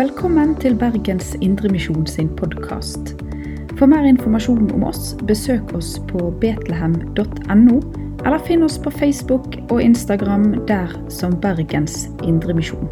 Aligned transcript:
Velkommen 0.00 0.54
til 0.56 0.78
Bergens 0.80 1.34
Indremisjon 1.44 2.06
sin 2.08 2.28
podkast. 2.36 3.10
For 3.76 3.84
mer 3.84 4.06
informasjon 4.08 4.70
om 4.72 4.84
oss, 4.88 5.10
besøk 5.28 5.74
oss 5.76 5.90
på 6.08 6.30
betlehem.no, 6.40 7.74
eller 8.24 8.38
finn 8.46 8.64
oss 8.64 8.78
på 8.80 8.88
Facebook 8.94 9.58
og 9.66 9.82
Instagram 9.84 10.54
der 10.70 10.94
som 11.12 11.36
Bergens 11.42 12.06
Indremisjon. 12.24 12.88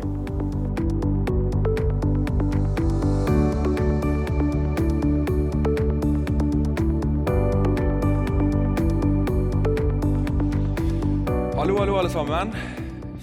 Hallo, 11.56 11.80
hallo, 11.80 11.96
alle 12.02 12.12
sammen. 12.12 12.52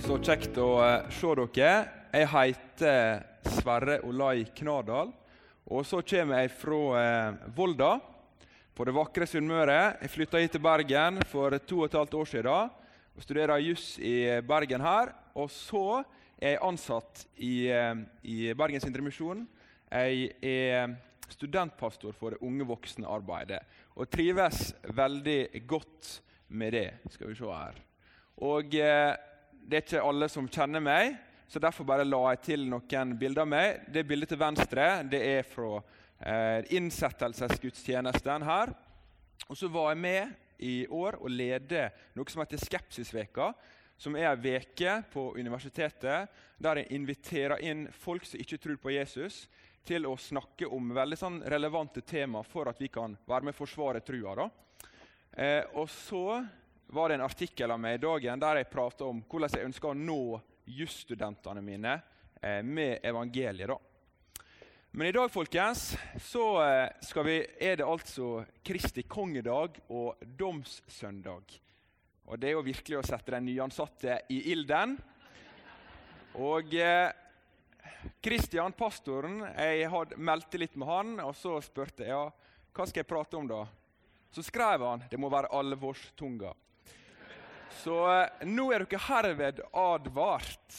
Så 0.07 0.17
kjekt 0.25 0.57
å 0.57 0.73
eh, 0.89 0.99
se 1.13 1.37
dere. 1.53 1.77
Jeg 2.15 2.33
heter 2.33 3.34
Sverre 3.55 3.99
Olai 4.03 4.45
Knadal. 4.55 5.13
Og 5.71 5.85
så 5.87 6.01
kommer 6.05 6.43
jeg 6.43 6.51
fra 6.59 6.81
eh, 6.99 7.37
Volda, 7.55 7.95
på 8.75 8.85
det 8.85 8.93
vakre 8.93 9.27
Sunnmøre. 9.29 9.95
Jeg 10.01 10.11
flytta 10.11 10.41
hit 10.43 10.53
til 10.57 10.63
Bergen 10.63 11.21
for 11.31 11.55
to 11.63 11.79
og 11.79 11.87
et 11.87 11.97
halvt 11.97 12.17
år 12.19 12.29
siden 12.29 12.73
og 13.15 13.23
studerer 13.23 13.63
juss 13.63 13.95
i 13.97 14.15
Bergen 14.45 14.83
her. 14.83 15.13
Og 15.39 15.47
så 15.51 16.03
er 16.35 16.57
jeg 16.57 16.63
ansatt 16.67 17.25
i, 17.37 17.67
eh, 17.71 17.95
i 18.23 18.53
Bergens 18.53 18.85
Indremisjon. 18.87 19.45
Jeg 19.89 20.33
er 20.43 20.95
studentpastor 21.31 22.13
for 22.13 22.35
det 22.35 22.43
unge 22.45 22.67
voksne-arbeidet 22.67 23.61
og 23.95 24.09
trives 24.11 24.73
veldig 24.93 25.63
godt 25.67 26.19
med 26.49 26.75
det. 26.75 26.89
Skal 27.09 27.31
vi 27.31 27.37
se 27.39 27.47
her. 27.49 27.79
Og 28.43 28.75
eh, 28.75 29.15
det 29.65 29.79
er 29.79 29.85
ikke 29.87 30.03
alle 30.03 30.29
som 30.29 30.49
kjenner 30.51 30.83
meg, 30.83 31.15
så 31.47 31.61
derfor 31.61 31.85
bare 31.87 32.07
la 32.07 32.21
jeg 32.33 32.41
til 32.47 32.65
noen 32.69 33.13
bilder 33.19 33.43
av 33.43 33.51
meg. 33.51 33.85
Det 33.87 34.05
bildet 34.07 34.33
til 34.33 34.41
venstre 34.41 34.87
det 35.09 35.21
er 35.21 35.45
fra 35.47 35.77
eh, 35.77 36.65
innsettelsesgudstjenesten 36.77 38.45
her. 38.47 38.73
Og 39.47 39.57
så 39.59 39.69
var 39.69 39.91
jeg 39.93 40.01
med 40.01 40.33
i 40.65 40.75
år 40.87 41.19
og 41.19 41.29
lede 41.29 41.89
noe 42.15 42.31
som 42.31 42.41
heter 42.41 42.61
Skepsisveka, 42.61 43.51
som 43.97 44.15
er 44.17 44.31
ei 44.31 44.57
uke 44.57 44.97
på 45.11 45.29
universitetet 45.37 46.31
der 46.57 46.81
jeg 46.81 46.95
inviterer 46.95 47.61
inn 47.63 47.85
folk 47.91 48.25
som 48.27 48.41
ikke 48.41 48.59
tror 48.63 48.79
på 48.81 48.95
Jesus, 48.95 49.45
til 49.85 50.07
å 50.09 50.15
snakke 50.17 50.67
om 50.71 50.89
veldig 50.95 51.17
sånn 51.19 51.41
relevante 51.45 52.01
tema 52.01 52.41
for 52.43 52.71
at 52.71 52.79
vi 52.81 52.89
kan 52.89 53.13
være 53.27 53.45
med 53.45 53.53
og 53.53 53.59
forsvare 53.59 54.01
trua. 54.01 54.49
Eh, 55.31 55.61
og 55.77 55.85
så 55.93 56.41
var 56.87 57.09
det 57.09 57.19
en 57.19 57.27
artikkel 57.27 57.71
av 57.71 57.79
meg 57.81 57.99
i 57.99 58.01
dagen 58.01 58.41
der 58.41 58.61
jeg 58.61 58.71
prata 58.71 59.05
om 59.05 59.21
hvordan 59.29 59.53
jeg 59.53 59.67
ønsker 59.69 59.91
å 59.91 59.99
nå 59.99 60.21
jusstudentene 60.65 61.61
mine 61.61 61.99
eh, 62.41 62.61
med 62.63 62.99
evangeliet. 63.03 63.67
da. 63.67 63.79
Men 64.91 65.07
i 65.07 65.11
dag 65.11 65.31
folkens, 65.31 65.97
så 66.23 66.43
eh, 66.63 67.23
vi, 67.25 67.35
er 67.59 67.77
det 67.81 67.87
altså 67.87 68.45
Kristi 68.63 69.03
kongedag 69.03 69.81
og 69.89 70.21
domssøndag. 70.23 71.57
Og 72.25 72.39
Det 72.39 72.49
er 72.49 72.55
jo 72.55 72.63
virkelig 72.65 73.01
å 73.01 73.05
sette 73.05 73.35
den 73.35 73.45
nyansatte 73.49 74.21
i 74.31 74.39
ilden. 74.53 74.95
Og 76.39 76.73
eh, 76.79 77.11
Kristian, 78.23 78.71
pastoren, 78.71 79.41
jeg 79.51 79.89
hadde 79.91 80.17
meldte 80.17 80.59
litt 80.61 80.75
med 80.79 80.89
han, 80.89 81.13
og 81.25 81.35
så 81.35 81.57
spurte 81.63 82.05
jeg 82.05 82.13
ja, 82.13 82.29
hva 82.75 82.87
skal 82.87 83.03
jeg 83.03 83.09
prate 83.09 83.37
om. 83.39 83.51
da? 83.51 83.65
Så 84.31 84.43
skrev 84.43 84.83
han 84.83 85.03
det 85.11 85.19
må 85.19 85.29
være 85.31 85.51
alvorstunga. 85.55 86.55
Så 87.69 87.97
eh, 88.11 88.45
nå 88.47 88.69
er 88.73 88.85
dere 88.85 89.01
herved 89.07 89.61
advart. 89.71 90.77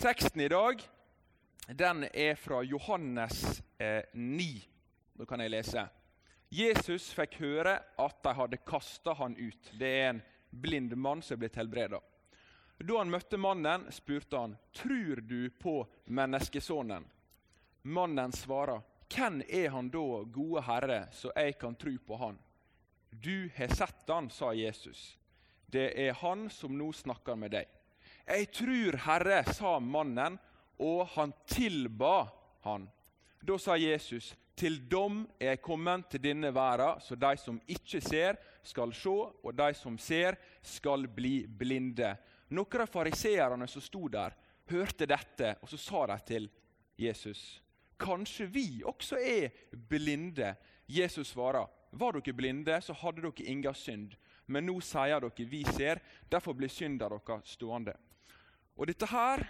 Teksten 0.00 0.40
i 0.44 0.48
dag 0.48 0.82
den 1.68 2.04
er 2.12 2.34
fra 2.34 2.62
Johannes 2.62 3.62
eh, 3.78 4.02
9. 4.12 4.48
Nå 5.14 5.26
kan 5.26 5.40
jeg 5.40 5.52
lese. 5.54 5.86
Jesus 6.54 7.08
fikk 7.16 7.38
høre 7.40 7.78
at 7.98 8.18
de 8.22 8.34
hadde 8.36 8.60
kasta 8.66 9.14
han 9.18 9.36
ut. 9.38 9.70
Det 9.78 9.88
er 9.88 10.08
en 10.12 10.20
blind 10.50 10.92
mann 10.96 11.22
som 11.22 11.34
er 11.34 11.44
blitt 11.44 11.56
helbreda. 11.58 12.00
Da 12.78 12.98
han 12.98 13.10
møtte 13.10 13.38
mannen, 13.38 13.86
spurte 13.94 14.38
han, 14.38 14.56
'Trur 14.74 15.22
du 15.22 15.50
på 15.50 15.86
menneskesonen?' 16.04 17.06
Mannen 17.82 18.32
svarer, 18.32 18.82
'Hvem 19.08 19.42
er 19.48 19.68
han 19.70 19.90
da, 19.90 20.22
gode 20.24 20.62
Herre, 20.62 21.06
så 21.12 21.32
jeg 21.36 21.58
kan 21.58 21.76
tro 21.76 21.96
på 22.06 22.16
han?' 22.16 22.38
'Du 23.20 23.50
har 23.56 23.68
sett 23.68 24.08
han', 24.08 24.30
sa 24.30 24.52
Jesus. 24.52 25.18
'Det 25.66 25.92
er 26.08 26.12
han 26.12 26.50
som 26.50 26.78
nå 26.78 26.92
snakker 26.92 27.36
med 27.36 27.50
deg.' 27.50 27.68
'Jeg 28.26 28.52
tror, 28.52 28.96
Herre', 28.96 29.54
sa 29.54 29.78
mannen, 29.78 30.38
og 30.78 31.06
han 31.14 31.32
tilba 31.46 32.28
han. 32.64 32.88
Da 33.42 33.58
sa 33.58 33.76
Jesus, 33.76 34.34
'Til 34.56 34.88
dom 34.88 35.28
er 35.40 35.46
jeg 35.46 35.62
kommet 35.62 36.08
til 36.10 36.22
denne 36.22 36.54
verden, 36.54 37.00
så 37.00 37.14
de 37.14 37.36
som 37.36 37.60
ikke 37.68 38.00
ser, 38.00 38.36
skal 38.62 38.92
se, 38.94 39.10
og 39.10 39.56
de 39.56 39.74
som 39.74 39.98
ser, 39.98 40.36
skal 40.62 41.08
bli 41.08 41.46
blinde.' 41.46 42.16
Noen 42.50 42.80
av 42.80 42.88
fariseerne 42.88 43.66
som 43.68 43.82
sto 43.82 44.08
der, 44.08 44.34
hørte 44.70 45.06
dette, 45.06 45.56
og 45.62 45.68
så 45.68 45.76
sa 45.76 46.06
de 46.06 46.18
til 46.26 46.50
Jesus, 46.98 47.62
'Kanskje 47.98 48.46
vi 48.46 48.82
også 48.84 49.16
er 49.16 49.50
blinde?' 49.88 50.56
Jesus 50.88 51.28
svarer, 51.28 51.66
'Var 51.94 52.12
dere 52.12 52.36
blinde, 52.36 52.80
så 52.80 52.92
hadde 52.92 53.22
dere 53.22 53.46
ingen 53.46 53.74
synd.' 53.74 54.16
Men 54.46 54.66
nå 54.66 54.80
sier 54.80 55.20
dere 55.20 55.46
'vi 55.48 55.64
ser', 55.64 56.00
derfor 56.30 56.52
blir 56.52 56.68
synda 56.68 57.08
deres 57.08 57.48
stående. 57.56 57.94
Og 58.76 58.86
dette 58.86 59.06
her 59.06 59.46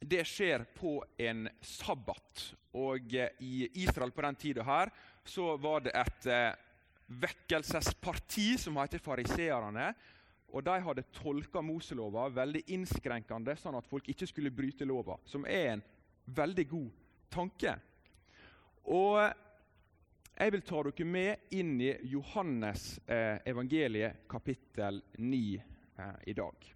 det 0.00 0.24
skjer 0.24 0.64
på 0.76 0.98
en 1.18 1.48
sabbat. 1.60 2.44
Og 2.72 3.14
eh, 3.14 3.36
I 3.40 3.68
Israel 3.82 4.10
på 4.10 4.22
den 4.24 4.38
tida 4.40 4.64
her, 4.64 4.90
så 5.24 5.56
var 5.60 5.84
det 5.84 5.92
et 5.94 6.26
eh, 6.26 6.54
vekkelsesparti 7.20 8.54
som 8.58 8.78
heter 8.80 9.02
fariseerne. 9.02 9.90
Og 10.50 10.64
De 10.64 10.78
hadde 10.82 11.06
tolka 11.14 11.60
Moselova 11.62 12.28
veldig 12.32 12.64
innskrenkende, 12.74 13.54
sånn 13.60 13.76
at 13.78 13.86
folk 13.86 14.08
ikke 14.10 14.26
skulle 14.26 14.54
bryte 14.54 14.88
lova. 14.88 15.18
Som 15.28 15.44
er 15.46 15.76
en 15.76 15.84
veldig 16.26 16.66
god 16.70 16.88
tanke. 17.30 17.76
Og 18.90 19.20
Jeg 20.40 20.54
vil 20.54 20.62
ta 20.64 20.78
dere 20.86 21.04
med 21.04 21.50
inn 21.52 21.74
i 21.84 21.90
Johannes 22.08 22.94
eh, 23.04 23.42
evangeliet 23.50 24.22
kapittel 24.24 25.02
9 25.20 25.40
eh, 25.60 26.14
i 26.32 26.34
dag. 26.38 26.68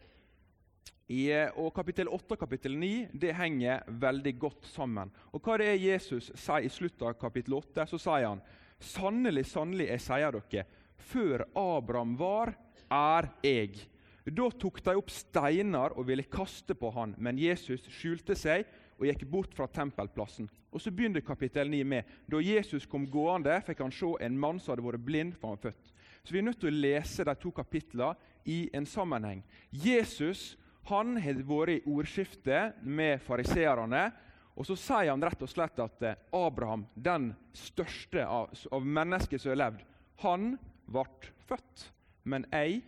I, 1.08 1.22
og 1.56 1.70
Kapittel 1.72 2.10
8 2.12 2.36
og 2.36 2.42
kapittel 2.42 2.76
9 2.76 2.90
det 3.22 3.32
henger 3.38 3.88
veldig 3.88 4.34
godt 4.42 4.68
sammen. 4.68 5.08
Og 5.32 5.40
Hva 5.40 5.56
det 5.62 5.70
er 5.70 5.80
Jesus 5.80 6.28
sier 6.36 6.68
i 6.68 6.72
slutten 6.72 7.08
av 7.08 7.16
kapittel 7.16 7.56
8? 7.56 7.88
Så 7.88 8.02
sier 8.04 8.28
han 8.34 8.44
Sannelig, 8.84 9.46
sannelig, 9.48 9.88
jeg 9.94 10.04
sier 10.10 10.36
dere, 10.36 10.68
før 11.00 11.46
Abraham 11.56 12.18
var, 12.20 12.52
er 12.92 13.30
jeg. 13.46 13.80
Da 14.28 14.50
tok 14.60 14.84
de 14.84 14.98
opp 15.00 15.08
steiner 15.12 15.96
og 15.96 16.10
ville 16.10 16.28
kaste 16.28 16.76
på 16.76 16.92
han, 16.92 17.16
men 17.16 17.40
Jesus 17.40 17.88
skjulte 17.88 18.36
seg 18.36 18.68
og 18.98 19.06
gikk 19.08 19.24
bort 19.30 19.54
fra 19.54 19.66
tempelplassen. 19.66 20.48
Og 20.70 20.80
Så 20.80 20.90
begynner 20.90 21.20
kapittel 21.20 21.70
9 21.70 21.84
med 21.84 22.04
da 22.30 22.40
Jesus 22.42 22.86
kom 22.86 23.06
gående, 23.10 23.60
fikk 23.66 23.82
han 23.84 23.94
se 23.94 24.10
en 24.20 24.38
mann 24.38 24.60
som 24.60 24.74
hadde 24.74 24.86
vært 24.86 25.06
blind 25.06 25.36
fra 25.38 25.52
han 25.52 25.58
var 25.58 25.70
født. 25.70 25.92
Så 26.24 26.32
Vi 26.32 26.38
er 26.38 26.46
nødt 26.48 26.60
til 26.60 26.72
å 26.72 26.82
lese 26.82 27.24
de 27.24 27.34
to 27.34 27.50
kapitlene 27.50 28.14
i 28.44 28.70
en 28.72 28.86
sammenheng. 28.86 29.42
Jesus 29.70 30.56
han 30.88 31.16
har 31.16 31.40
vært 31.48 31.78
i 31.78 31.82
ordskiftet 31.88 32.82
med 32.82 33.22
fariseerne. 33.24 34.10
Og 34.54 34.66
så 34.68 34.76
sier 34.78 35.10
han 35.10 35.22
rett 35.24 35.40
og 35.42 35.50
slett 35.50 35.80
at 35.82 36.02
eh, 36.06 36.20
Abraham, 36.36 36.84
den 36.94 37.32
største 37.56 38.22
av, 38.22 38.52
av 38.70 38.84
mennesker 38.86 39.40
som 39.40 39.50
har 39.50 39.60
levd, 39.62 39.80
han 40.22 40.52
ble 40.86 41.32
født. 41.48 41.88
Men 42.24 42.46
jeg 42.52 42.82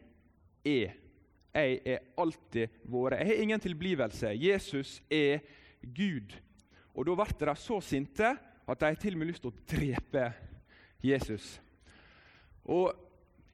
er. 0.65 0.95
Jeg 1.57 1.81
er 1.89 2.05
alltid 2.21 2.83
vært. 2.85 3.19
Jeg 3.23 3.31
har 3.31 3.43
ingen 3.43 3.65
tilblivelse. 3.65 4.35
Jesus 4.37 5.01
er 5.11 5.41
Gud. 5.83 6.35
Og 6.95 7.07
Da 7.07 7.15
ble 7.15 7.47
de 7.47 7.57
så 7.61 7.81
sinte 7.81 8.37
at 8.67 8.81
de 8.81 8.95
til 9.01 9.15
og 9.15 9.19
med 9.21 9.31
lyst 9.31 9.45
til 9.45 9.53
å 9.53 9.65
drepe 9.69 10.31
Jesus. 11.05 11.61
Og 12.65 12.93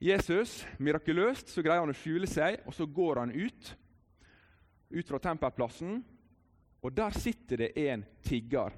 Jesus, 0.01 0.63
mirakuløst, 0.79 1.51
så 1.53 1.61
greier 1.63 1.83
han 1.83 1.93
å 1.93 1.95
skjule 1.95 2.27
seg, 2.27 2.59
og 2.67 2.73
så 2.75 2.87
går 2.89 3.21
han 3.21 3.31
ut 3.31 3.75
ut 4.93 5.09
fra 5.09 5.19
tempelplassen, 5.19 6.03
og 6.83 6.93
der 6.93 7.15
sitter 7.17 7.63
det 7.63 7.71
en 7.87 8.03
tigger. 8.21 8.75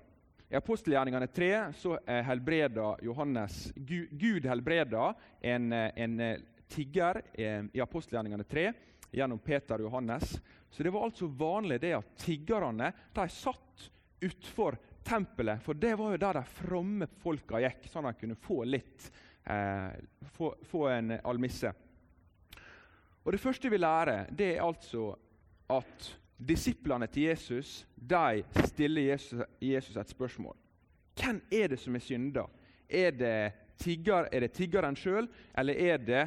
I 0.49 0.55
apostelgjerningene 0.59 1.27
3 1.33 1.49
så 1.75 1.97
helbreda 2.27 2.93
Johannes, 3.03 3.71
Gud, 3.75 4.45
helbreda 4.45 5.09
en, 5.41 5.73
en 5.73 6.21
tigger 6.71 7.19
i 7.35 7.81
apostelgjerningene 7.83 8.45
3 8.47 8.67
gjennom 9.11 9.39
Peter 9.39 9.79
og 9.79 9.89
Johannes. 9.89 10.39
Så 10.69 10.83
Det 10.83 10.91
var 10.93 11.05
altså 11.05 11.27
vanlig 11.27 11.79
det 11.81 11.93
at 11.97 12.17
tiggerne 12.17 12.91
de 13.13 13.27
satt 13.29 13.89
utfor 14.25 14.77
tempelet, 15.05 15.61
for 15.61 15.77
det 15.77 15.93
var 15.99 16.11
jo 16.11 16.21
der 16.23 16.39
de 16.39 16.43
fromme 16.49 17.07
folka 17.21 17.61
gikk, 17.61 17.85
sånn 17.91 18.07
at 18.09 18.15
de 18.15 18.23
kunne 18.23 18.39
få 18.41 18.63
litt, 18.65 19.11
eh, 19.43 19.93
få, 20.33 20.55
få 20.65 20.87
en 20.89 21.17
almisse. 21.23 21.71
Og 23.25 23.31
Det 23.31 23.41
første 23.41 23.69
vi 23.69 23.77
lærer, 23.77 24.29
det 24.31 24.55
er 24.55 24.65
altså 24.65 25.11
at 25.69 26.13
Disiplene 26.35 27.07
til 27.07 27.29
Jesus 27.29 27.85
de 27.95 28.43
stiller 28.67 29.01
Jesus, 29.01 29.41
Jesus 29.61 29.95
et 29.97 30.09
spørsmål. 30.09 30.55
Hvem 31.15 31.39
er 31.51 31.67
det 31.71 31.79
som 31.79 31.95
er 31.95 32.03
synder? 32.03 32.49
Er 32.89 33.11
det, 33.11 33.53
tigger, 33.79 34.27
er 34.31 34.43
det 34.43 34.51
tiggeren 34.51 34.95
sjøl, 34.99 35.29
eller 35.57 35.73
er 35.73 35.97
det 35.97 36.25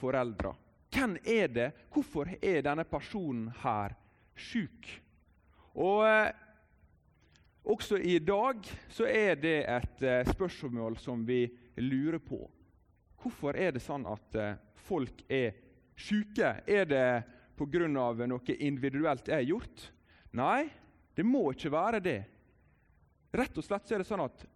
foreldra? 0.00 0.56
Hvem 0.92 1.16
er 1.24 1.48
det? 1.52 1.68
Hvorfor 1.92 2.30
er 2.42 2.62
denne 2.64 2.84
personen 2.88 3.50
her 3.62 3.94
sjuk? 4.36 4.88
Og 5.78 6.04
eh, 6.08 6.30
Også 7.68 7.98
i 8.00 8.16
dag 8.18 8.64
så 8.88 9.04
er 9.04 9.34
det 9.36 9.58
et 9.68 10.02
eh, 10.02 10.30
spørsmål 10.32 10.96
som 10.96 11.26
vi 11.26 11.42
lurer 11.76 12.18
på. 12.18 12.38
Hvorfor 13.20 13.58
er 13.60 13.74
det 13.76 13.82
sånn 13.84 14.06
at 14.08 14.38
eh, 14.40 14.56
folk 14.88 15.20
er 15.28 15.52
sjuke? 15.98 16.54
Er 16.64 16.88
det 16.88 17.04
pga. 17.58 17.88
noe 17.90 18.56
individuelt 18.56 19.28
er 19.28 19.44
gjort? 19.44 19.90
Nei, 20.32 20.68
det 21.14 21.26
må 21.26 21.50
ikke 21.52 21.72
være 21.74 22.00
det. 22.00 22.20
Rett 23.36 23.58
og 23.58 23.64
slett 23.66 23.92
er 23.92 24.00
det 24.00 24.08
sånn 24.08 24.24
at 24.24 24.46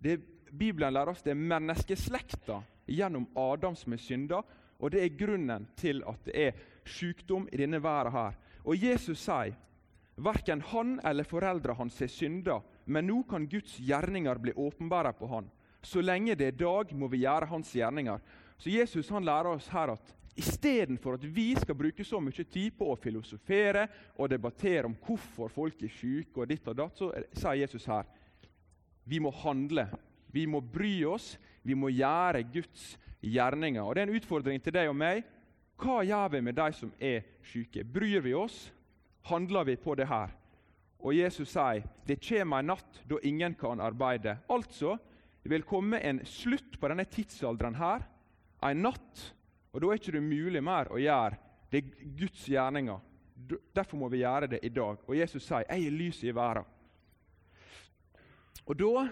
det, 0.00 0.18
Bibelen 0.50 0.92
lærer 0.92 1.14
oss 1.14 1.22
det 1.22 1.32
er 1.32 1.40
menneskeslekta 1.40 2.60
gjennom 2.90 3.28
Adam 3.38 3.76
som 3.78 3.94
er 3.94 4.02
synda, 4.02 4.42
og 4.80 4.90
det 4.92 5.02
er 5.04 5.16
grunnen 5.18 5.66
til 5.76 6.02
at 6.08 6.24
det 6.24 6.36
er 6.48 6.60
sykdom 6.84 7.48
i 7.52 7.60
denne 7.60 7.82
verden. 7.82 8.12
her. 8.12 8.36
Og 8.64 8.76
Jesus 8.76 9.20
sier 9.20 9.56
verken 10.16 10.60
han 10.60 11.00
eller 11.04 11.24
foreldrene 11.24 11.78
hans 11.78 11.98
har 12.00 12.08
synda, 12.08 12.60
men 12.86 13.06
nå 13.06 13.22
kan 13.28 13.48
Guds 13.48 13.78
gjerninger 13.78 14.38
bli 14.38 14.52
åpenbare 14.52 15.12
på 15.12 15.26
han. 15.26 15.50
Så 15.82 16.00
lenge 16.00 16.34
det 16.34 16.46
er 16.46 16.58
dag, 16.58 16.92
må 16.92 17.08
vi 17.08 17.22
gjøre 17.24 17.46
hans 17.46 17.72
gjerninger. 17.72 18.20
Så 18.58 18.70
Jesus 18.70 19.08
han 19.08 19.24
lærer 19.24 19.54
oss 19.54 19.68
her 19.68 19.94
at 19.96 20.16
Istedenfor 20.40 21.18
at 21.18 21.24
vi 21.34 21.56
skal 21.58 21.74
bruke 21.74 22.04
så 22.06 22.20
mye 22.22 22.44
tid 22.48 22.72
på 22.78 22.86
å 22.88 22.96
filosofere 22.96 23.82
og 24.16 24.30
debattere 24.30 24.86
om 24.86 24.94
hvorfor 24.94 25.50
folk 25.52 25.82
er 25.82 25.92
syke, 25.92 26.40
og 26.40 26.48
ditt 26.48 26.68
og 26.70 26.76
datt, 26.78 26.96
så 26.96 27.10
sier 27.34 27.58
Jesus 27.60 27.84
her 27.90 28.06
vi 29.10 29.18
må 29.18 29.32
handle. 29.42 29.88
Vi 30.30 30.46
må 30.46 30.60
bry 30.62 31.02
oss. 31.08 31.34
Vi 31.66 31.74
må 31.74 31.90
gjøre 31.90 32.44
Guds 32.52 32.92
gjerninger. 33.22 33.82
Og 33.82 33.94
Det 33.94 34.02
er 34.02 34.08
en 34.08 34.16
utfordring 34.16 34.62
til 34.62 34.74
deg 34.74 34.88
og 34.88 34.96
meg. 34.96 35.24
Hva 35.80 36.02
gjør 36.04 36.28
vi 36.34 36.40
med 36.40 36.54
de 36.54 36.68
som 36.76 36.92
er 37.00 37.24
syke? 37.42 37.84
Bryr 37.84 38.20
vi 38.20 38.34
oss? 38.34 38.72
Handler 39.30 39.64
vi 39.64 39.76
på 39.76 39.94
det 39.94 40.08
her? 40.08 40.32
Og 41.00 41.14
Jesus 41.16 41.48
sier 41.48 41.84
det 42.06 42.20
kommer 42.20 42.60
en 42.60 42.72
natt 42.74 43.02
da 43.08 43.16
ingen 43.24 43.54
kan 43.54 43.80
arbeide. 43.80 44.36
Altså, 44.48 44.98
det 45.42 45.50
vil 45.50 45.64
komme 45.64 46.00
en 46.04 46.20
slutt 46.24 46.76
på 46.80 46.88
denne 46.88 47.06
tidsalderen 47.08 47.78
her. 47.80 48.04
En 48.62 48.82
natt 48.84 49.28
og 49.70 49.80
Da 49.80 49.86
er 49.86 50.00
ikke 50.00 50.12
det 50.12 50.22
mulig 50.22 50.60
mer 50.66 50.88
å 50.90 50.98
gjøre 50.98 51.38
det 51.70 51.78
er 51.78 52.06
Guds 52.18 52.48
gjerninger. 52.50 52.98
Derfor 53.74 53.96
må 53.96 54.08
vi 54.10 54.24
gjøre 54.24 54.48
det 54.50 54.58
i 54.66 54.68
dag. 54.74 54.98
Og 55.06 55.16
Jesus 55.16 55.42
sier 55.42 55.64
'Jeg 55.68 55.86
er 55.86 55.90
lyset 55.90 56.24
i 56.24 56.32
verden'. 56.32 56.66
Og 58.66 58.78
Da 58.78 59.08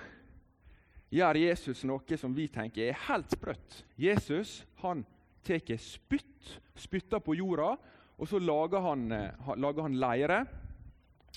gjør 1.10 1.40
Jesus 1.40 1.84
noe 1.88 2.18
som 2.20 2.34
vi 2.36 2.48
tenker 2.52 2.90
er 2.90 3.04
helt 3.08 3.32
sprøtt. 3.32 3.82
Jesus 3.96 4.62
han 4.82 5.04
tar 5.46 5.76
spytt, 5.80 6.58
spytter 6.76 7.22
på 7.24 7.36
jorda, 7.38 7.74
og 8.18 8.28
så 8.28 8.40
lager 8.42 8.82
han, 8.82 9.12
eh, 9.12 9.54
lager 9.56 9.82
han 9.82 9.98
leire. 9.98 10.46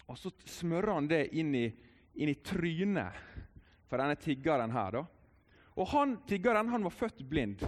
Og 0.08 0.18
så 0.18 0.32
smører 0.46 0.94
han 0.94 1.08
det 1.08 1.30
inn 1.38 1.54
i, 1.56 1.68
inn 2.16 2.30
i 2.30 2.40
trynet 2.44 3.14
for 3.88 4.02
denne 4.02 4.16
tiggeren 4.20 4.72
her. 4.72 4.92
da. 4.92 5.06
Og 5.78 5.88
han, 5.88 6.18
Tiggeren 6.28 6.70
han 6.70 6.84
var 6.84 6.96
født 6.96 7.24
blind. 7.30 7.62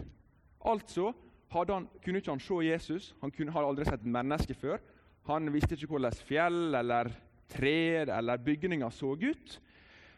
Altså 0.66 1.14
han, 1.54 1.88
kunne 2.04 2.18
ikke 2.18 2.32
han 2.32 2.42
se 2.42 2.56
Jesus. 2.66 3.16
Han 3.22 3.32
kunne, 3.32 3.52
hadde 3.52 3.68
aldri 3.68 3.86
sett 3.86 4.02
et 4.02 4.16
menneske 4.16 4.56
før. 4.58 4.82
Han 5.30 5.52
visste 5.54 5.78
ikke 5.78 5.94
hvordan 5.94 6.16
fjell 6.28 6.76
eller 6.76 7.12
trær 7.54 8.10
eller 8.18 8.42
bygninger 8.42 8.90
så 8.90 9.14
ut. 9.14 9.60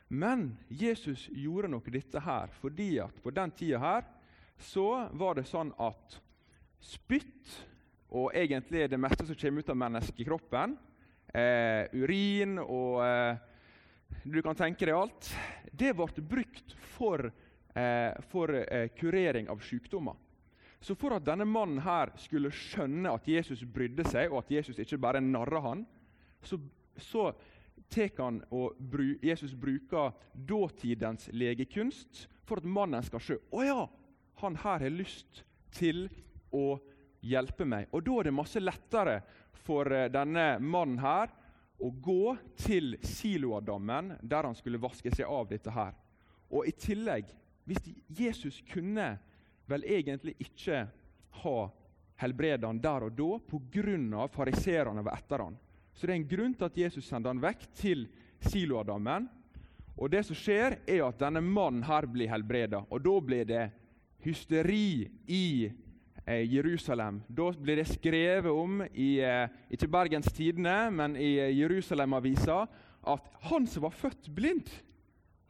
Men 0.08 0.58
Jesus 0.70 1.30
gjorde 1.34 1.72
nok 1.72 1.88
dette 1.94 2.22
her 2.22 2.52
fordi 2.60 3.00
at 3.02 3.24
på 3.24 3.34
den 3.34 3.52
tida 3.58 3.80
her 3.82 4.06
så 4.62 5.08
var 5.18 5.36
det 5.36 5.48
sånn 5.50 5.74
at 5.82 6.20
spytt 6.86 7.56
og 8.16 8.30
egentlig 8.38 8.86
det 8.92 9.00
meste 9.02 9.26
som 9.28 9.38
kommer 9.40 9.64
ut 9.66 9.72
av 9.74 9.80
menneskekroppen, 9.82 10.76
eh, 11.34 11.90
urin 11.94 12.60
og 12.62 13.04
eh, 13.06 13.36
Du 14.24 14.38
kan 14.42 14.56
tenke 14.56 14.86
deg 14.86 14.96
alt. 14.96 15.28
Det 15.74 15.92
ble 15.98 16.22
brukt 16.30 16.76
for, 16.96 17.26
eh, 17.74 18.14
for 18.30 18.54
eh, 18.54 18.88
kurering 18.96 19.50
av 19.50 19.60
sykdommer. 19.66 20.16
Så 20.80 20.96
for 20.96 21.16
at 21.18 21.26
denne 21.26 21.46
mannen 21.50 21.82
her 21.82 22.12
skulle 22.22 22.54
skjønne 22.54 23.12
at 23.18 23.28
Jesus 23.28 23.64
brydde 23.66 24.06
seg, 24.08 24.32
og 24.32 24.44
at 24.44 24.52
Jesus 24.54 24.80
ikke 24.80 25.02
bare 25.02 25.22
narra 25.22 25.62
han, 25.66 25.82
så, 26.46 26.60
så 27.02 27.32
og 28.52 28.76
Jesus 29.24 29.54
bruker 29.54 30.14
dåtidens 30.34 31.30
legekunst 31.32 32.26
for 32.46 32.62
at 32.62 32.68
mannen 32.68 33.04
skal 33.06 33.24
sjø. 33.24 33.38
å 33.52 33.64
ja, 33.64 33.86
han 34.42 34.58
her 34.60 34.84
har 34.84 34.94
lyst 34.94 35.44
til 35.76 36.08
å 36.52 36.78
hjelpe 37.26 37.66
meg. 37.66 37.88
Og 37.92 38.04
Da 38.04 38.20
er 38.20 38.30
det 38.30 38.36
masse 38.36 38.62
lettere 38.62 39.22
for 39.66 39.92
eh, 39.92 40.10
denne 40.12 40.58
mannen 40.60 41.00
her 41.02 41.32
å 41.82 41.90
gå 41.92 42.36
til 42.60 42.96
Siloadammen, 43.04 44.16
der 44.22 44.48
han 44.48 44.56
skulle 44.56 44.82
vaske 44.82 45.12
seg 45.12 45.28
av 45.28 45.50
dette 45.50 45.72
her. 45.74 45.96
Og 46.50 46.68
i 46.68 46.72
tillegg, 46.72 47.32
hvis 47.66 47.82
Jesus 48.08 48.62
kunne 48.70 49.16
vel 49.66 49.84
egentlig 49.90 50.36
ikke 50.40 50.86
ha 51.42 51.58
helbredet 52.22 52.68
han 52.68 52.80
der 52.80 53.08
og 53.08 53.18
da 53.18 53.40
pga. 53.50 54.28
fariserene 54.32 55.04
var 55.04 55.18
etter 55.18 55.40
han. 55.40 55.58
Så 55.96 56.06
det 56.06 56.14
er 56.14 56.20
en 56.20 56.28
grunn 56.28 56.54
til 56.54 56.68
at 56.68 56.78
Jesus 56.78 57.08
sender 57.08 57.32
han 57.32 57.42
vekk 57.44 57.66
til 57.80 58.06
Siloadammen. 58.44 59.30
Og 59.96 60.12
det 60.12 60.26
som 60.28 60.36
skjer, 60.36 60.78
er 60.84 61.06
at 61.06 61.20
denne 61.22 61.40
mannen 61.40 61.86
her 61.88 62.08
blir 62.12 62.28
helbreda. 62.28 62.84
Og 62.92 63.00
da 63.04 63.14
blir 63.24 63.48
det 63.48 63.64
hysteri 64.26 65.08
i 65.32 65.70
eh, 66.26 66.44
Jerusalem. 66.52 67.22
Da 67.28 67.52
blir 67.56 67.80
det 67.80 67.88
skrevet 67.94 68.52
om 68.52 68.82
i 68.92 69.22
eh, 69.24 69.48
ikke 69.72 69.88
Bergens 69.94 70.28
Tidende, 70.36 70.92
men 70.92 71.16
i 71.16 71.38
eh, 71.40 71.54
Jerusalem-avisa 71.56 72.66
at 73.06 73.32
han 73.48 73.68
som 73.70 73.86
var 73.86 73.96
født 73.96 74.28
blind, 74.36 74.68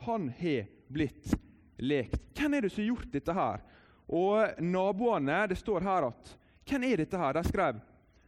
han 0.05 0.29
har 0.37 0.67
blitt 0.91 1.33
lekt. 1.81 2.21
Hvem 2.37 2.53
er 2.53 2.65
det 2.65 2.73
som 2.73 2.83
har 2.83 2.91
gjort 2.91 3.13
dette 3.13 3.33
her? 3.33 3.63
Og 4.05 4.61
naboene 4.61 5.47
Det 5.49 5.57
står 5.57 5.81
her 5.81 6.11
at 6.11 6.35
Hvem 6.69 6.83
er 6.85 7.01
dette 7.01 7.17
her? 7.17 7.33
De 7.33 7.41
skrev 7.47 7.79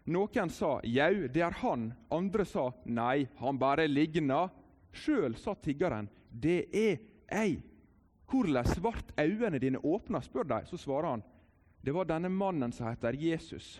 Noen 0.08 0.50
sa 0.50 0.78
jau, 0.88 1.28
det 1.28 1.42
er 1.44 1.56
han. 1.62 1.90
Andre 2.12 2.46
sa 2.48 2.70
nei, 2.86 3.28
han 3.42 3.60
bare 3.60 3.88
ligna. 3.88 4.48
Sjøl 4.96 5.36
sa 5.38 5.56
tiggeren 5.60 6.08
det 6.32 6.68
er 6.72 7.02
ei. 7.32 7.58
Hvordan 8.28 8.68
ble 8.84 9.24
øynene 9.24 9.60
dine 9.60 9.80
åpna, 9.84 10.22
spør 10.24 10.48
de. 10.48 10.62
Så 10.68 10.80
svarer 10.80 11.16
han 11.16 11.26
det 11.88 11.94
var 11.96 12.08
denne 12.10 12.28
mannen 12.28 12.74
som 12.76 12.90
heter 12.90 13.16
Jesus. 13.16 13.78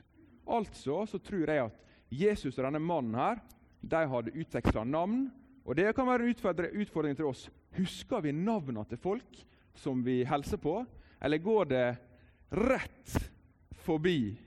Altså 0.48 1.02
så 1.10 1.20
tror 1.20 1.50
jeg 1.50 1.66
at 1.66 1.80
Jesus 2.08 2.56
og 2.56 2.64
denne 2.64 2.80
mannen 2.80 3.18
her, 3.20 3.42
de 3.82 4.04
hadde 4.08 4.32
utveksla 4.32 4.86
navn. 4.88 5.26
Og 5.68 5.76
det 5.76 5.92
kan 5.96 6.08
være 6.08 6.30
en 6.30 6.82
utfordring 6.82 7.18
til 7.18 7.28
oss. 7.28 7.50
Husker 7.76 8.24
vi 8.24 8.32
navnene 8.32 8.86
til 8.88 8.98
folk 8.98 9.42
som 9.76 10.00
vi 10.06 10.22
hilser 10.24 10.58
på? 10.58 10.86
Eller 11.20 11.44
går 11.44 11.66
det 11.66 11.88
rett 12.56 13.18
forbi? 13.84 14.38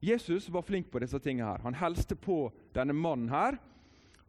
Jesus 0.00 0.48
var 0.48 0.62
flink 0.62 0.90
på 0.90 1.00
disse 1.02 1.18
tingene. 1.18 1.50
her. 1.50 1.64
Han 1.64 1.74
helste 1.74 2.14
på 2.14 2.52
denne 2.72 2.92
mannen 2.92 3.28
her. 3.28 3.58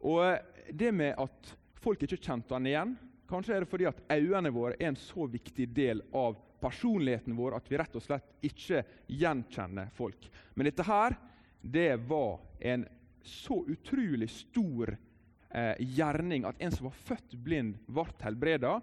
Og 0.00 0.38
det 0.72 0.92
med 0.92 1.14
at 1.18 1.54
folk 1.80 2.02
ikke 2.02 2.20
kjente 2.20 2.54
han 2.54 2.66
igjen 2.66 2.96
Kanskje 3.30 3.54
er 3.54 3.62
det 3.62 3.70
fordi 3.70 3.86
at 3.86 4.00
øynene 4.10 4.50
våre 4.50 4.74
er 4.74 4.88
en 4.90 4.96
så 4.98 5.28
viktig 5.30 5.68
del 5.70 6.00
av 6.16 6.34
personligheten 6.60 7.36
vår 7.38 7.54
at 7.60 7.68
vi 7.70 7.78
rett 7.78 7.94
og 7.94 8.02
slett 8.02 8.26
ikke 8.42 8.82
gjenkjenner 9.06 9.92
folk. 9.94 10.26
Men 10.58 10.66
dette 10.66 10.84
her, 10.84 11.14
det 11.62 11.92
var 12.10 12.40
en 12.58 12.88
så 13.22 13.60
utrolig 13.70 14.26
stor 14.34 14.96
eh, 14.96 15.78
gjerning 15.78 16.48
at 16.48 16.58
en 16.58 16.74
som 16.74 16.88
var 16.88 16.98
født 17.06 17.38
blind, 17.38 17.78
ble 17.86 18.08
helbreda. 18.24 18.80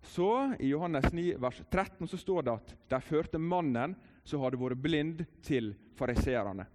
Så 0.00 0.30
I 0.60 0.72
Johannes 0.72 1.12
9, 1.12 1.34
vers 1.44 1.60
13 1.68 2.08
så 2.08 2.20
står 2.20 2.46
det 2.46 2.56
at 2.56 2.74
de 2.94 3.02
førte 3.04 3.40
mannen 3.40 3.98
som 4.24 4.42
hadde 4.44 4.60
vært 4.60 4.80
blind, 4.80 5.24
til 5.44 5.74
fariseerne. 5.98 6.66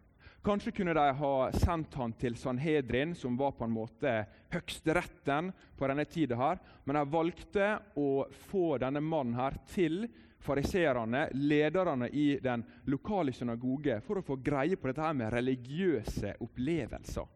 Kanskje 0.46 0.72
kunne 0.72 0.94
de 0.96 1.04
ha 1.20 1.34
sendt 1.52 1.98
han 2.00 2.14
til 2.16 2.38
Sanhedrin, 2.40 3.12
som 3.16 3.36
var 3.38 3.52
på 3.58 3.66
en 3.66 3.76
måte 3.76 4.14
høgsteretten 4.54 5.52
på 5.76 5.88
denne 5.90 6.06
tida. 6.06 6.36
her, 6.36 6.60
Men 6.86 6.96
de 6.96 7.12
valgte 7.12 7.80
å 7.96 8.26
få 8.32 8.78
denne 8.78 9.02
mannen 9.02 9.36
her 9.36 9.58
til 9.68 10.08
fariserene, 10.40 11.30
lederne 11.34 12.08
i 12.08 12.40
den 12.40 12.64
lokale 12.86 13.34
synagoge, 13.34 14.00
for 14.02 14.20
å 14.20 14.24
få 14.24 14.36
greie 14.36 14.78
på 14.78 14.88
dette 14.88 15.02
her 15.02 15.14
med 15.14 15.34
religiøse 15.34 16.38
opplevelser. 16.40 17.28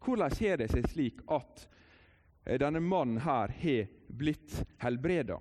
Hvordan 0.00 0.32
har 0.40 0.56
det 0.56 0.70
seg 0.72 0.88
slik 0.88 1.20
at 1.28 1.68
denne 2.44 2.80
mannen 2.80 3.20
her 3.20 3.48
har 3.48 3.86
blitt 4.06 4.64
helbreda. 4.78 5.38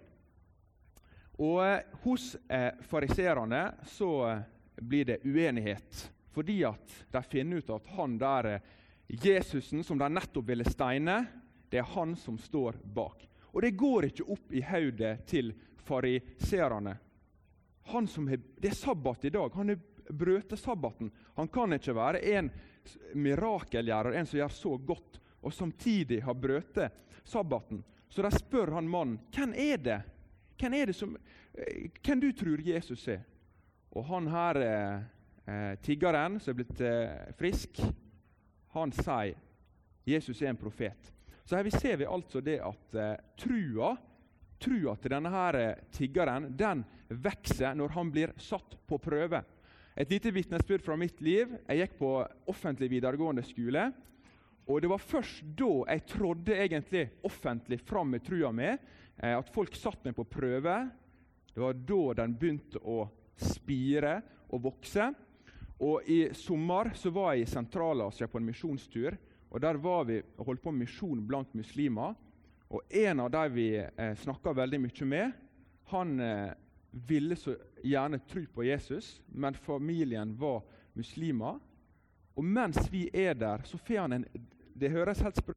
Og 1.39 1.59
eh, 1.65 1.79
Hos 2.03 2.35
eh, 2.47 2.73
fariserene 2.81 3.71
så 3.87 4.41
blir 4.75 5.05
det 5.05 5.21
uenighet 5.23 6.09
fordi 6.35 6.61
at 6.67 6.93
de 7.11 7.21
finner 7.23 7.57
ut 7.57 7.71
at 7.73 7.87
han 7.95 8.17
der 8.19 8.49
eh, 8.53 8.65
Jesusen 9.07 9.83
som 9.83 9.97
de 9.97 10.09
nettopp 10.11 10.45
ville 10.51 10.67
steine, 10.69 11.23
det 11.69 11.79
er 11.81 11.87
han 11.95 12.11
som 12.15 12.37
står 12.37 12.77
bak. 12.83 13.23
Og 13.49 13.63
det 13.65 13.71
går 13.79 14.05
ikke 14.09 14.27
opp 14.29 14.51
i 14.53 14.61
hodet 14.61 15.15
til 15.25 15.49
fariseerne. 15.81 16.93
Det 17.89 18.69
er 18.69 18.77
sabbat 18.77 19.25
i 19.25 19.31
dag. 19.33 19.55
Han 19.57 19.73
har 19.73 20.13
brutt 20.13 20.53
sabbaten. 20.59 21.09
Han 21.39 21.49
kan 21.49 21.73
ikke 21.73 21.95
være 21.97 22.21
en 22.35 22.51
mirakelgjører, 23.17 24.13
en 24.13 24.29
som 24.29 24.37
gjør 24.37 24.53
så 24.53 24.75
godt, 24.77 25.17
og 25.41 25.57
samtidig 25.57 26.21
har 26.27 26.37
brutt 26.37 26.77
sabbaten. 27.25 27.81
Så 28.09 28.21
de 28.21 28.31
spør 28.37 28.75
han 28.77 28.89
mannen 28.89 29.17
hvem 29.33 29.57
er 29.57 29.81
det 29.81 29.99
hvem 30.59 30.75
er 30.75 30.89
det 30.89 30.95
som, 30.95 31.15
eh, 31.53 31.89
hvem 32.03 32.21
du 32.21 32.31
tror 32.35 32.61
Jesus 32.65 33.07
er. 33.07 33.23
Og 33.95 34.05
han 34.05 34.27
her 34.29 34.61
eh, 34.61 34.99
eh, 35.47 35.75
tiggeren 35.81 36.39
som 36.39 36.53
er 36.53 36.59
blitt 36.61 36.81
eh, 36.81 37.31
frisk, 37.39 37.81
han 38.75 38.91
sier 38.93 39.37
Jesus 40.09 40.41
er 40.41 40.51
en 40.51 40.59
profet. 40.59 41.13
Så 41.45 41.57
her 41.57 41.69
ser 41.73 41.97
vi 41.97 42.05
altså 42.05 42.41
det 42.45 42.59
at 42.61 42.97
eh, 42.97 43.15
trua, 43.37 43.95
trua 44.61 44.95
til 45.01 45.15
denne 45.15 45.31
her 45.33 45.57
eh, 45.57 45.79
tiggeren 45.95 46.51
den 46.57 46.83
vokser 47.09 47.73
når 47.77 47.95
han 47.95 48.11
blir 48.13 48.35
satt 48.37 48.77
på 48.85 48.99
prøve. 49.01 49.41
Et 49.99 50.11
lite 50.13 50.31
vitnesbyrd 50.31 50.83
fra 50.85 50.95
mitt 50.95 51.17
liv. 51.25 51.49
Jeg 51.67 51.81
gikk 51.81 51.97
på 51.99 52.11
offentlig 52.47 52.91
videregående 52.93 53.43
skole. 53.43 53.89
Og 54.69 54.81
Det 54.81 54.89
var 54.91 55.01
først 55.01 55.41
da 55.57 55.71
jeg 55.89 56.05
trådde 56.11 56.55
egentlig 56.55 57.07
offentlig 57.25 57.79
fram 57.81 58.13
med 58.13 58.21
trua 58.21 58.51
mi, 58.53 58.69
at 59.19 59.49
folk 59.51 59.75
satte 59.75 60.07
meg 60.07 60.15
på 60.15 60.27
prøve. 60.31 60.75
Det 61.53 61.61
var 61.61 61.73
da 61.73 62.01
den 62.21 62.35
begynte 62.39 62.79
å 62.79 63.01
spire 63.39 64.19
og 64.49 64.63
vokse. 64.63 65.09
Og 65.79 66.07
I 66.11 66.33
sommer 66.35 66.91
så 66.95 67.11
var 67.15 67.33
jeg 67.33 67.45
i 67.45 67.51
Sentral-Asia 67.51 68.27
på 68.27 68.39
en 68.39 68.47
misjonstur. 68.47 69.17
og 69.49 69.61
Der 69.61 69.75
var 69.75 70.03
vi 70.05 70.21
og 70.37 70.45
holdt 70.45 70.63
på 70.63 70.71
med 70.71 70.85
misjon 70.85 71.27
blant 71.27 71.53
muslimer. 71.53 72.15
Og 72.69 72.81
En 72.89 73.19
av 73.19 73.31
de 73.31 73.49
vi 73.49 73.69
eh, 73.77 74.15
snakka 74.15 74.53
veldig 74.53 74.79
mye 74.79 75.05
med, 75.05 75.31
han 75.89 76.19
eh, 76.19 76.51
ville 76.91 77.35
så 77.35 77.55
gjerne 77.83 78.19
tro 78.29 78.45
på 78.53 78.63
Jesus, 78.63 79.21
men 79.27 79.55
familien 79.55 80.35
var 80.37 80.61
muslimer. 80.93 81.57
Og 82.35 82.43
mens 82.43 82.91
vi 82.91 83.09
er 83.13 83.33
der, 83.33 83.63
så 83.65 83.77
får 83.77 83.99
han 83.99 84.13
en 84.13 84.25
Det 84.79 84.91
høres 84.91 85.19
helt 85.19 85.35
sprø 85.35 85.53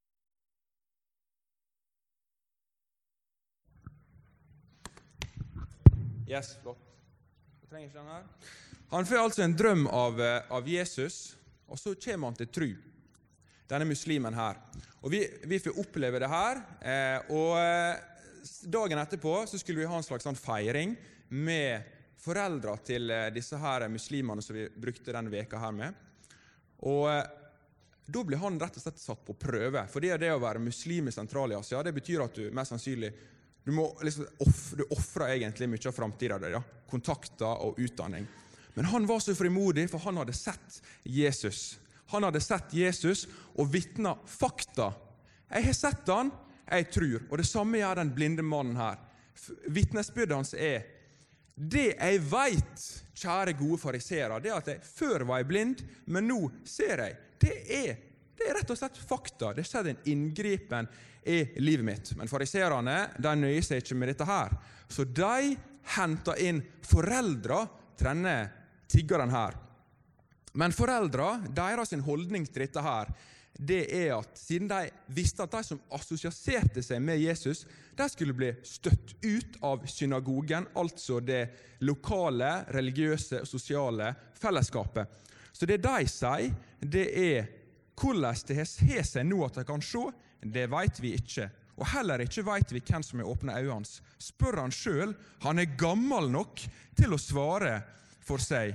Yes, 6.33 6.55
flott. 6.63 6.81
Jeg 7.61 7.69
trenger 7.69 7.91
ikke 7.91 7.99
den 7.99 8.07
her. 8.09 8.53
Han 8.93 9.09
får 9.09 9.19
altså 9.21 9.43
en 9.45 9.57
drøm 9.57 9.83
av, 9.93 10.21
eh, 10.21 10.53
av 10.57 10.69
Jesus, 10.69 11.35
og 11.69 11.77
så 11.77 11.93
kommer 12.01 12.31
han 12.31 12.39
til 12.39 12.49
tru. 12.49 12.71
Denne 13.69 13.85
muslimen 13.89 14.33
her. 14.37 14.57
Og 15.03 15.11
Vi, 15.13 15.21
vi 15.45 15.59
får 15.61 15.77
oppleve 15.83 16.23
det 16.23 16.31
her. 16.33 16.63
Eh, 16.81 17.33
og 17.37 17.59
eh, 17.59 18.01
Dagen 18.65 18.99
etterpå 18.99 19.35
så 19.47 19.61
skulle 19.61 19.83
vi 19.83 19.91
ha 19.91 19.97
en 19.97 20.07
slags 20.07 20.25
sånn 20.25 20.39
feiring 20.39 20.97
med 21.29 21.85
foreldra 22.23 22.79
til 22.81 23.13
eh, 23.13 23.29
disse 23.35 23.59
her 23.61 23.85
muslimene 23.93 24.43
som 24.43 24.57
vi 24.57 24.71
brukte 24.73 25.13
denne 25.13 25.33
veka 25.33 25.61
her 25.61 25.77
med. 25.77 26.01
Og 26.89 27.09
Da 28.13 28.25
blir 28.25 28.41
han 28.41 28.59
rett 28.61 28.77
og 28.77 28.83
slett 28.83 28.99
satt 28.99 29.21
på 29.27 29.37
prøve. 29.37 29.85
For 29.93 30.01
det, 30.01 30.17
det 30.25 30.33
å 30.33 30.41
være 30.43 30.65
muslim 30.65 31.09
i 31.09 31.15
Sentral-Asia 31.15 31.85
det 31.85 31.93
betyr 31.95 32.25
at 32.25 32.35
du 32.41 32.49
mest 32.51 32.73
sannsynlig 32.73 33.13
du, 33.65 33.73
må, 33.73 33.87
liksom, 34.03 34.27
ofrer 34.91 35.37
egentlig 35.37 35.69
mye 35.71 35.89
av 35.89 35.97
framtida 35.97 36.39
di. 36.43 36.51
Ja. 36.55 36.63
Kontakter 36.91 37.63
og 37.67 37.79
utdanning. 37.81 38.27
Men 38.75 38.89
han 38.89 39.07
var 39.07 39.21
så 39.21 39.35
frimodig, 39.37 39.87
for 39.91 40.03
han 40.07 40.19
hadde 40.23 40.35
sett 40.37 40.81
Jesus. 41.05 41.79
Han 42.13 42.27
hadde 42.27 42.41
sett 42.41 42.75
Jesus 42.75 43.27
og 43.55 43.69
vitna 43.73 44.17
fakta. 44.27 44.91
Jeg 45.53 45.69
har 45.69 45.77
sett 45.77 46.09
han, 46.09 46.33
jeg 46.67 46.89
tror. 46.93 47.19
Og 47.29 47.39
det 47.41 47.49
samme 47.49 47.81
gjør 47.81 48.01
den 48.01 48.13
blinde 48.17 48.45
mannen 48.45 48.81
her. 48.81 48.99
Vitnesbyrdet 49.73 50.37
hans 50.37 50.55
er 50.57 50.89
det 51.55 51.93
jeg 51.93 52.21
veit, 52.27 52.85
kjære 53.23 53.55
gode 53.59 53.79
fariseere, 53.81 54.41
det 54.43 54.55
at 54.55 54.71
jeg 54.73 54.87
før 54.87 55.27
var 55.29 55.43
jeg 55.43 55.49
blind, 55.51 55.83
men 56.11 56.27
nå 56.27 56.41
ser 56.67 57.05
jeg. 57.05 57.19
Det 57.43 57.57
er, 57.77 57.99
det 58.43 58.51
er 58.51 58.59
rett 58.61 58.71
og 58.75 58.79
slett 58.79 58.99
fakta. 58.99 59.53
Det 59.55 59.65
skjedde 59.67 59.95
en 59.95 60.07
inngripen 60.13 60.89
i 61.25 61.43
livet 61.63 61.87
mitt. 61.87 62.15
Men 62.19 62.31
fariseerne 62.31 62.97
nøyer 63.23 63.67
seg 63.67 63.83
ikke 63.83 63.99
med 63.99 64.13
dette 64.13 64.27
her. 64.27 64.55
Så 64.91 65.07
de 65.07 65.55
henter 65.97 66.41
inn 66.43 66.63
foreldra 66.87 67.65
til 67.97 68.09
denne 68.09 68.37
tiggeren 68.91 69.33
her. 69.33 69.57
Men 70.59 70.75
foreldra, 70.77 71.39
deres 71.49 71.95
holdning 72.05 72.45
til 72.47 72.67
dette 72.67 72.83
her, 72.85 73.13
det 73.53 73.83
er 73.95 74.15
at 74.17 74.37
siden 74.41 74.69
de 74.69 74.89
visste 75.13 75.45
at 75.45 75.55
de 75.55 75.63
som 75.65 75.81
assosierte 75.93 76.83
seg 76.85 77.01
med 77.05 77.21
Jesus, 77.21 77.65
de 77.97 78.07
skulle 78.09 78.37
bli 78.37 78.51
støtt 78.65 79.15
ut 79.23 79.59
av 79.65 79.85
synagogen, 79.89 80.67
altså 80.75 81.21
det 81.21 81.43
lokale, 81.85 82.65
religiøse 82.73 83.43
og 83.45 83.49
sosiale 83.49 84.13
fellesskapet. 84.41 85.21
Så 85.53 85.69
det 85.69 85.83
de 85.85 86.09
sier, 86.09 86.55
det 86.81 87.07
er 87.13 87.51
hvordan 87.99 88.45
det 88.49 88.59
har 88.59 89.05
seg 89.07 89.27
nå 89.29 89.41
at 89.47 89.59
de 89.61 89.67
kan 89.69 89.83
se, 89.85 90.05
det 90.43 90.69
vet 90.73 91.01
vi 91.03 91.15
ikke. 91.19 91.49
Og 91.81 91.89
heller 91.95 92.23
ikke 92.25 92.45
vet 92.47 92.73
vi 92.75 92.83
hvem 92.85 93.05
som 93.05 93.23
har 93.23 93.31
åpna 93.33 93.59
øynene 93.59 93.79
hans. 93.81 94.01
Spør 94.21 94.61
han 94.61 94.75
sjøl. 94.75 95.15
Han 95.45 95.59
er 95.59 95.77
gammel 95.79 96.29
nok 96.31 96.61
til 96.99 97.15
å 97.15 97.21
svare 97.21 97.79
for 98.23 98.43
seg. 98.43 98.75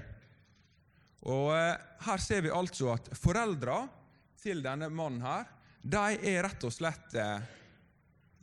Og 1.28 1.52
eh, 1.56 1.76
Her 2.08 2.24
ser 2.24 2.44
vi 2.46 2.54
altså 2.54 2.92
at 2.94 3.12
foreldra 3.18 3.84
til 4.42 4.62
denne 4.64 4.90
mannen 4.94 5.24
her, 5.26 5.48
de 5.82 6.18
er 6.30 6.44
rett 6.46 6.66
og 6.68 6.74
slett 6.74 7.16
eh, 7.18 7.40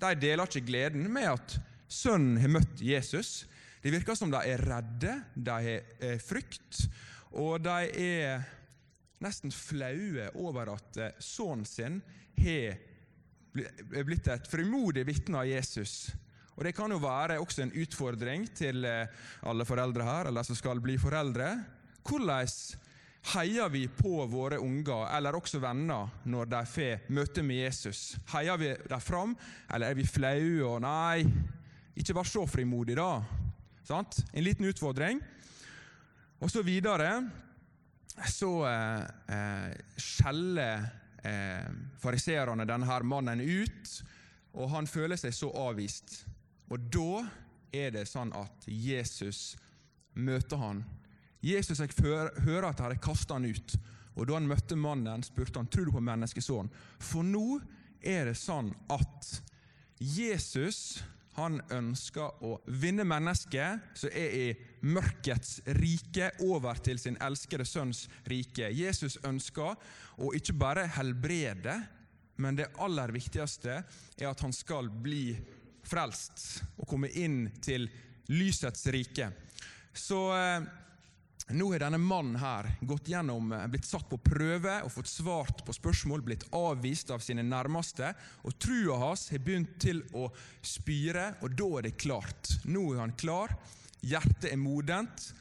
De 0.00 0.10
deler 0.18 0.48
ikke 0.48 0.66
gleden 0.66 1.06
med 1.12 1.28
at 1.30 1.56
sønnen 1.90 2.38
har 2.42 2.52
møtt 2.56 2.82
Jesus. 2.82 3.44
Det 3.82 3.92
virker 3.92 4.16
som 4.18 4.32
de 4.32 4.40
er 4.48 4.62
redde, 4.64 5.18
de 5.34 5.54
har 5.54 5.98
eh, 6.00 6.18
frykt, 6.22 6.86
og 7.36 7.62
de 7.62 7.90
er 8.00 8.44
nesten 9.22 9.52
flaue 9.54 10.30
over 10.34 10.74
at 10.74 11.00
eh, 11.00 11.16
sønnen 11.22 11.66
sin 11.68 12.00
har 12.40 12.78
blitt 14.04 14.26
et 14.28 14.48
frimodig 14.50 15.04
vitne 15.06 15.44
av 15.44 15.46
Jesus. 15.46 16.10
Og 16.54 16.64
Det 16.66 16.74
kan 16.74 16.90
jo 16.90 16.98
være 17.02 17.38
også 17.42 17.62
en 17.62 17.74
utfordring 17.82 18.48
til 18.54 18.86
alle 18.86 19.66
foreldre 19.66 20.06
her, 20.06 20.30
eller 20.30 20.42
som 20.46 20.58
skal 20.58 20.82
bli 20.82 20.96
foreldre. 20.98 21.52
Hvordan 22.02 22.50
Heier 23.32 23.70
vi 23.72 23.86
på 23.88 24.26
våre 24.28 24.58
unger 24.60 25.06
eller 25.16 25.36
også 25.38 25.56
venner 25.62 26.10
når 26.28 26.48
de 26.52 26.60
får 26.68 27.06
møte 27.16 27.42
med 27.46 27.62
Jesus? 27.62 28.18
Heier 28.34 28.58
vi 28.60 28.74
dem 28.76 29.00
fram, 29.00 29.32
eller 29.72 29.88
er 29.88 29.96
vi 29.96 30.04
flaue 30.04 30.60
og 30.68 30.82
'nei, 30.84 31.24
ikke 31.96 32.14
vær 32.18 32.28
så 32.28 32.44
frimodig', 32.44 32.98
da? 33.00 33.22
Sant? 33.84 34.20
En 34.34 34.44
liten 34.44 34.68
utfordring. 34.68 35.22
Og 36.40 36.50
så 36.50 36.62
videre 36.62 37.30
så 38.30 38.50
eh, 38.68 39.04
eh, 39.36 39.70
skjeller 39.98 40.84
eh, 41.24 41.70
fariserene 41.98 42.66
denne 42.68 42.98
mannen 43.02 43.40
ut, 43.40 43.94
og 44.54 44.70
han 44.70 44.86
føler 44.86 45.18
seg 45.18 45.34
så 45.34 45.50
avvist. 45.64 46.20
Og 46.70 46.86
da 46.92 47.24
er 47.74 47.90
det 47.96 48.06
sånn 48.06 48.30
at 48.38 48.68
Jesus 48.70 49.56
møter 50.14 50.60
han 50.62 50.84
Jesus 51.44 51.82
jeg 51.82 51.92
hører 52.00 52.70
at 52.70 52.80
de 52.80 52.96
kasta 53.02 53.36
han 53.36 53.44
ut. 53.44 53.74
Og 54.14 54.26
Da 54.26 54.38
han 54.38 54.48
møtte 54.48 54.76
mannen, 54.78 55.22
spurte 55.26 55.60
han 55.60 55.68
tror 55.68 55.88
du 55.88 55.92
på 55.92 56.00
menneskesonen. 56.00 56.70
For 57.02 57.26
nå 57.26 57.58
er 58.00 58.30
det 58.30 58.36
sånn 58.38 58.70
at 58.88 59.28
Jesus 59.98 61.02
han 61.34 61.58
ønsker 61.74 62.44
å 62.46 62.58
vinne 62.66 63.06
mennesket 63.08 63.98
som 63.98 64.12
er 64.14 64.36
i 64.38 64.46
mørkets 64.86 65.58
rike, 65.80 66.30
over 66.46 66.78
til 66.84 67.00
sin 67.02 67.18
elskede 67.22 67.66
sønns 67.66 68.04
rike. 68.30 68.70
Jesus 68.70 69.18
ønsker 69.26 69.74
å 70.22 70.30
ikke 70.36 70.54
bare 70.58 70.86
helbrede, 70.96 71.74
men 72.36 72.58
det 72.58 72.70
aller 72.82 73.14
viktigste 73.14 73.80
er 73.80 74.30
at 74.30 74.42
han 74.42 74.54
skal 74.54 74.90
bli 74.90 75.34
frelst 75.84 76.62
og 76.78 76.88
komme 76.88 77.10
inn 77.10 77.48
til 77.62 77.88
lysets 78.32 78.86
rike. 78.94 79.28
Så 79.94 80.20
eh, 80.34 80.64
nå 81.52 81.66
har 81.72 81.82
denne 81.84 81.98
mannen 82.00 82.38
her 82.40 82.70
gått 82.80 83.08
gjennom, 83.08 83.52
eh, 83.52 83.66
blitt 83.68 83.84
satt 83.84 84.08
på 84.08 84.16
prøve 84.16 84.78
og 84.82 84.92
fått 84.92 85.10
svart 85.10 85.60
på 85.66 85.74
spørsmål, 85.76 86.22
blitt 86.24 86.46
avvist 86.56 87.10
av 87.10 87.20
sine 87.20 87.42
nærmeste. 87.42 88.14
og 88.44 88.58
Trua 88.58 88.96
hans 88.98 89.28
har 89.28 89.38
begynt 89.38 89.78
til 89.78 90.02
å 90.14 90.30
spyre, 90.62 91.36
og 91.42 91.54
da 91.54 91.78
er 91.78 91.82
det 91.82 91.98
klart. 91.98 92.64
Nå 92.64 92.94
er 92.94 93.00
han 93.00 93.12
klar, 93.12 93.48
hjertet 94.02 94.52
er 94.52 94.56
modent. 94.56 95.32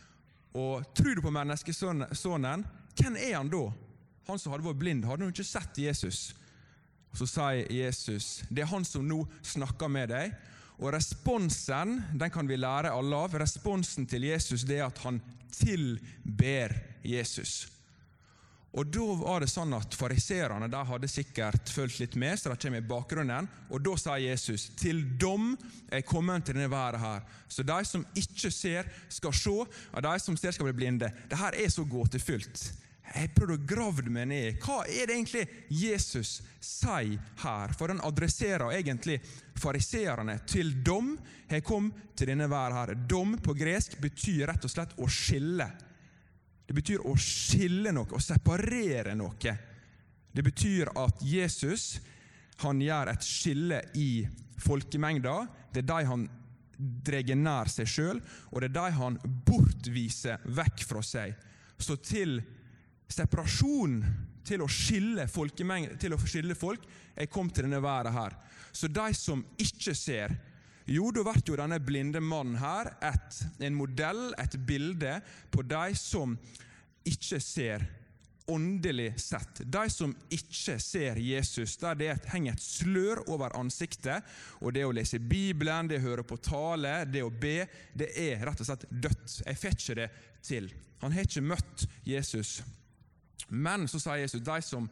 Og 0.54 0.84
tror 0.94 1.16
du 1.16 1.22
på 1.22 1.32
menneskesønnen, 1.32 2.66
hvem 2.96 3.18
er 3.18 3.36
han 3.38 3.50
da? 3.50 3.72
Han 4.28 4.40
som 4.40 4.52
hadde 4.52 4.68
vært 4.68 4.80
blind, 4.80 5.06
hadde 5.06 5.26
jo 5.26 5.32
ikke 5.32 5.46
sett 5.46 5.78
Jesus. 5.78 6.34
Så 7.14 7.26
sier 7.26 7.72
Jesus, 7.72 8.44
det 8.50 8.64
er 8.64 8.72
han 8.72 8.86
som 8.86 9.08
nå 9.08 9.24
snakker 9.42 9.90
med 9.90 10.10
deg. 10.10 10.36
Og 10.82 10.92
Responsen 10.94 12.00
den 12.14 12.32
kan 12.34 12.48
vi 12.48 12.58
lære 12.58 12.92
alle 12.92 13.16
av. 13.16 13.36
Responsen 13.40 14.06
til 14.10 14.24
Jesus 14.24 14.66
det 14.68 14.80
er 14.80 14.88
at 14.88 14.98
han 15.06 15.22
tilber 15.54 16.76
Jesus. 17.04 17.68
Og 18.74 18.90
Da 18.90 19.06
var 19.20 19.44
det 19.44 19.52
sånn 19.52 19.74
at 19.78 19.94
fariserene 19.94 20.66
hadde 20.90 21.10
sikkert 21.12 21.70
fulgt 21.70 22.00
litt 22.02 22.16
med, 22.18 22.40
så 22.42 22.50
de 22.50 22.58
kommer 22.58 22.82
i 22.82 22.88
bakgrunnen. 22.90 23.50
Og 23.70 23.84
Da 23.86 23.94
sa 24.02 24.16
Jesus 24.18 24.72
til 24.80 25.04
dom 25.22 25.52
er 25.94 26.02
kommet 26.02 26.46
til 26.46 26.58
denne 26.58 26.72
verden 26.74 27.04
her. 27.04 27.22
Så 27.48 27.62
de 27.62 27.78
som 27.86 28.06
ikke 28.18 28.50
ser, 28.50 28.90
skal 29.14 29.34
se, 29.38 29.54
og 29.94 30.02
de 30.02 30.16
som 30.20 30.38
ser, 30.38 30.56
skal 30.56 30.72
bli 30.72 30.80
blinde. 30.82 31.12
Dette 31.30 31.54
er 31.54 31.70
så 31.70 31.86
gåtefullt. 31.86 32.72
Jeg 33.04 33.34
prøvde 33.36 33.58
å 33.58 33.68
grave 33.68 34.06
meg 34.08 34.30
ned 34.32 34.62
hva 34.64 34.80
er 34.88 35.10
det 35.10 35.16
egentlig 35.18 35.44
Jesus 35.70 36.38
sier 36.64 37.20
her. 37.44 37.74
For 37.78 37.92
han 37.92 38.02
adresserer 38.06 38.72
egentlig 38.78 39.20
fariseerne 39.60 40.40
til 40.50 40.72
dom. 40.86 41.14
Jeg 41.52 41.66
kom 41.68 41.92
til 42.16 42.32
denne 42.32 42.48
verden 42.52 42.80
her. 42.80 42.94
Dom 43.10 43.36
på 43.44 43.56
gresk 43.60 44.00
betyr 44.02 44.48
rett 44.50 44.66
og 44.66 44.72
slett 44.72 44.96
å 44.98 45.10
skille. 45.12 45.68
Det 46.64 46.76
betyr 46.78 47.04
å 47.06 47.14
skille 47.20 47.92
noe, 47.94 48.08
å 48.16 48.24
separere 48.24 49.18
noe. 49.20 49.56
Det 50.34 50.46
betyr 50.46 50.94
at 50.98 51.22
Jesus 51.28 52.00
han 52.64 52.80
gjør 52.82 53.12
et 53.12 53.28
skille 53.28 53.82
i 54.00 54.24
folkemengda. 54.64 55.36
Det 55.74 55.84
er 55.84 55.92
de 55.92 56.08
han 56.08 56.26
drar 56.78 57.36
nær 57.38 57.70
seg 57.72 57.88
sjøl, 57.90 58.20
og 58.52 58.62
det 58.62 58.72
er 58.72 58.76
de 58.80 58.98
han 58.98 59.20
bortviser 59.46 60.42
vekk 60.56 60.86
fra 60.88 61.04
seg. 61.06 61.36
Så 61.78 62.00
til 62.02 62.40
separasjon, 63.14 64.00
til 64.44 64.64
å 64.64 64.68
skille, 64.68 65.24
til 66.02 66.16
å 66.16 66.20
skille 66.20 66.56
folk, 66.58 66.84
er 67.16 67.30
kommet 67.32 67.56
til 67.56 67.68
denne 67.68 67.80
verden 67.84 68.16
her. 68.16 68.36
Så 68.74 68.90
de 68.92 69.14
som 69.16 69.44
ikke 69.62 69.94
ser, 69.96 70.34
jo, 70.90 71.12
da 71.16 71.24
blir 71.24 71.44
jo 71.48 71.58
denne 71.60 71.80
blinde 71.80 72.20
mannen 72.20 72.60
her 72.60 72.92
et, 73.00 73.42
en 73.64 73.76
modell, 73.78 74.34
et 74.42 74.58
bilde, 74.68 75.20
på 75.52 75.64
de 75.64 75.94
som 75.96 76.36
ikke 77.08 77.40
ser 77.44 77.86
åndelig 78.52 79.14
sett. 79.24 79.62
De 79.64 79.84
som 79.90 80.12
ikke 80.34 80.76
ser 80.82 81.20
Jesus, 81.24 81.78
der 81.80 81.96
det 82.00 82.12
henger 82.34 82.58
et 82.58 82.64
slør 82.64 83.24
over 83.32 83.56
ansiktet. 83.56 84.26
Og 84.60 84.76
det 84.76 84.84
å 84.84 84.92
lese 84.96 85.22
Bibelen, 85.24 85.88
det 85.88 86.02
å 86.02 86.08
høre 86.10 86.28
på 86.28 86.40
tale, 86.44 87.04
det 87.08 87.24
å 87.24 87.32
be, 87.32 87.62
det 87.96 88.12
er 88.20 88.44
rett 88.44 88.64
og 88.64 88.68
slett 88.68 88.88
dødt. 88.90 89.40
Jeg 89.46 89.62
får 89.62 89.78
ikke 89.78 90.00
det 90.02 90.10
til. 90.44 90.72
Han 91.04 91.16
har 91.16 91.28
ikke 91.28 91.46
møtt 91.54 91.88
Jesus. 92.08 92.58
Men 93.54 93.88
så 93.88 94.02
sier 94.02 94.24
Jesus 94.26 94.44
de 94.44 94.58
som 94.66 94.90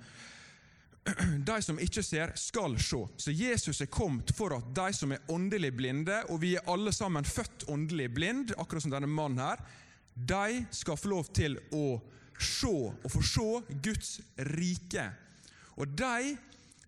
de 1.49 1.55
som 1.65 1.79
ikke 1.81 2.03
ser, 2.05 2.33
skal 2.37 2.77
se. 2.79 2.99
Så 3.17 3.33
Jesus 3.33 3.81
er 3.81 3.89
kommet 3.89 4.33
for 4.37 4.53
at 4.53 4.67
de 4.77 4.91
som 4.93 5.13
er 5.13 5.23
åndelig 5.33 5.73
blinde, 5.77 6.19
og 6.29 6.43
vi 6.43 6.55
er 6.55 6.67
alle 6.69 6.93
sammen 6.93 7.25
født 7.25 7.65
åndelig 7.73 8.11
blind, 8.13 8.53
akkurat 8.57 8.85
som 8.85 8.93
denne 8.93 9.09
mannen 9.09 9.41
her, 9.41 9.63
de 10.13 10.65
skal 10.75 10.99
få 10.99 11.09
lov 11.09 11.31
til 11.33 11.57
å 11.73 11.97
se 12.41 12.69
og 12.69 13.09
få 13.09 13.23
se 13.25 13.49
Guds 13.81 14.13
rike. 14.53 15.07
Og 15.81 15.89
de 15.97 16.35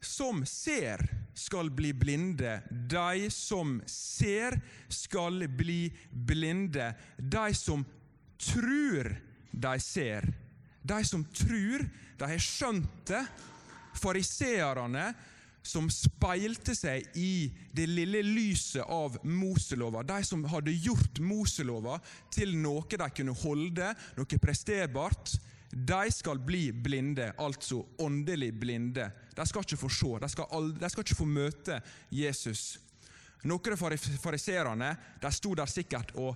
som 0.03 0.43
ser, 0.45 1.01
skal 1.33 1.71
bli 1.73 1.93
blinde. 1.97 2.59
De 2.69 3.29
som 3.33 3.79
ser, 3.89 4.59
skal 4.91 5.47
bli 5.49 5.87
blinde. 6.11 6.91
De 7.17 7.53
som 7.57 7.85
tror 8.37 9.15
de 9.51 9.73
ser. 9.81 10.27
De 10.83 10.99
som 11.07 11.23
tror 11.25 11.85
de 12.19 12.29
har 12.29 12.41
skjønt 12.43 13.05
det, 13.09 13.23
fariseerne 13.99 15.13
som 15.63 15.87
speilte 15.91 16.75
seg 16.75 17.15
i 17.15 17.47
det 17.71 17.86
lille 17.88 18.19
lyset 18.25 18.84
av 18.84 19.15
Moselova. 19.23 20.03
De 20.03 20.19
som 20.27 20.43
hadde 20.51 20.75
gjort 20.75 21.21
Moselova 21.23 21.99
til 22.34 22.58
noe 22.60 22.84
de 22.91 23.10
kunne 23.15 23.36
holde, 23.45 23.93
noe 24.17 24.39
presterbart. 24.43 25.38
De 25.73 26.03
skal 26.13 26.41
bli 26.43 26.67
blinde, 26.75 27.31
altså 27.41 27.79
åndelig 28.03 28.51
blinde. 28.60 29.08
De 29.34 29.45
skal 29.47 29.63
ikke 29.65 29.79
få 29.86 29.89
se, 29.89 30.12
de 30.21 30.29
skal, 30.29 30.51
aldri, 30.51 30.81
de 30.84 30.91
skal 30.91 31.08
ikke 31.08 31.21
få 31.23 31.29
møte 31.31 31.79
Jesus. 32.13 32.65
Noen 33.47 33.73
av 33.75 33.81
fariserene 34.21 34.93
sto 35.34 35.55
der 35.58 35.71
sikkert 35.71 36.13
og 36.19 36.36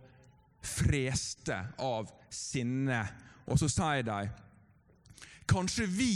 freste 0.63 1.60
av 1.84 2.10
sinne. 2.34 3.04
Og 3.48 3.60
så 3.60 3.70
sier 3.72 4.04
de 4.08 4.28
Kanskje 5.48 5.86
vi 5.88 6.14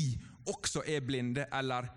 også 0.52 0.84
er 0.84 1.04
blinde, 1.08 1.46
eller 1.56 1.88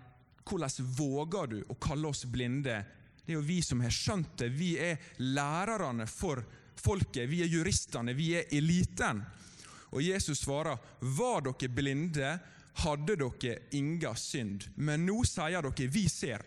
hvordan 0.45 0.85
våger 0.95 1.47
du 1.51 1.57
å 1.67 1.75
kalle 1.81 2.07
oss 2.07 2.23
blinde? 2.31 2.77
Det 3.25 3.33
er 3.33 3.39
jo 3.39 3.43
vi 3.43 3.57
som 3.65 3.81
har 3.83 3.91
skjønt 3.91 4.37
det. 4.39 4.51
Vi 4.55 4.75
er 4.79 5.01
lærerne 5.19 6.05
for 6.07 6.43
folket. 6.79 7.27
Vi 7.27 7.41
er 7.43 7.51
juristene. 7.51 8.13
Vi 8.13 8.29
er 8.37 8.53
eliten. 8.55 9.23
Og 9.91 10.03
Jesus 10.05 10.43
svarer, 10.45 10.77
var 11.17 11.43
dere 11.45 11.71
blinde, 11.73 12.31
hadde 12.85 13.17
dere 13.17 13.55
inga 13.75 14.13
synd. 14.15 14.69
Men 14.75 15.05
nå 15.07 15.23
sier 15.27 15.65
dere, 15.65 15.89
vi 15.91 16.05
ser. 16.11 16.45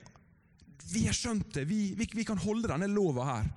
Vi 0.89 1.05
har 1.09 1.17
skjønt 1.17 1.53
det. 1.59 1.67
Vi, 1.69 1.95
vi, 1.99 2.09
vi 2.15 2.25
kan 2.25 2.41
holde 2.41 2.71
denne 2.71 2.89
lova 2.93 3.27
her. 3.33 3.51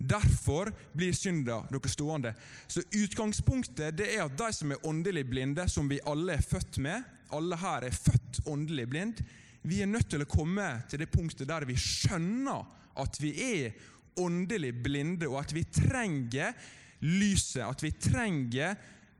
Derfor 0.00 0.70
blir 0.96 1.12
synda 1.12 1.60
dere 1.68 1.92
stående. 1.92 2.32
Så 2.66 2.82
Utgangspunktet 3.02 3.98
det 3.98 4.08
er 4.14 4.24
at 4.24 4.38
de 4.38 4.48
som 4.56 4.72
er 4.72 4.86
åndelig 4.88 5.26
blinde, 5.28 5.68
som 5.68 5.90
vi 5.90 6.00
alle 6.08 6.38
er 6.38 6.44
født 6.44 6.80
med, 6.80 7.04
alle 7.36 7.58
her 7.60 7.86
er 7.86 7.94
født 7.94 8.40
åndelig 8.48 8.88
blind, 8.90 9.20
vi 9.62 9.82
er 9.82 9.90
nødt 9.90 10.08
til 10.10 10.24
å 10.24 10.28
komme 10.30 10.66
til 10.88 11.02
det 11.02 11.10
punktet 11.12 11.48
der 11.50 11.66
vi 11.68 11.76
skjønner 11.76 12.64
at 13.00 13.18
vi 13.20 13.34
er 13.44 13.76
åndelig 14.20 14.72
blinde, 14.82 15.28
og 15.28 15.42
at 15.42 15.52
vi 15.54 15.66
trenger 15.68 16.56
lyset, 17.04 17.62
at 17.64 17.84
vi 17.84 17.92
trenger 17.92 18.74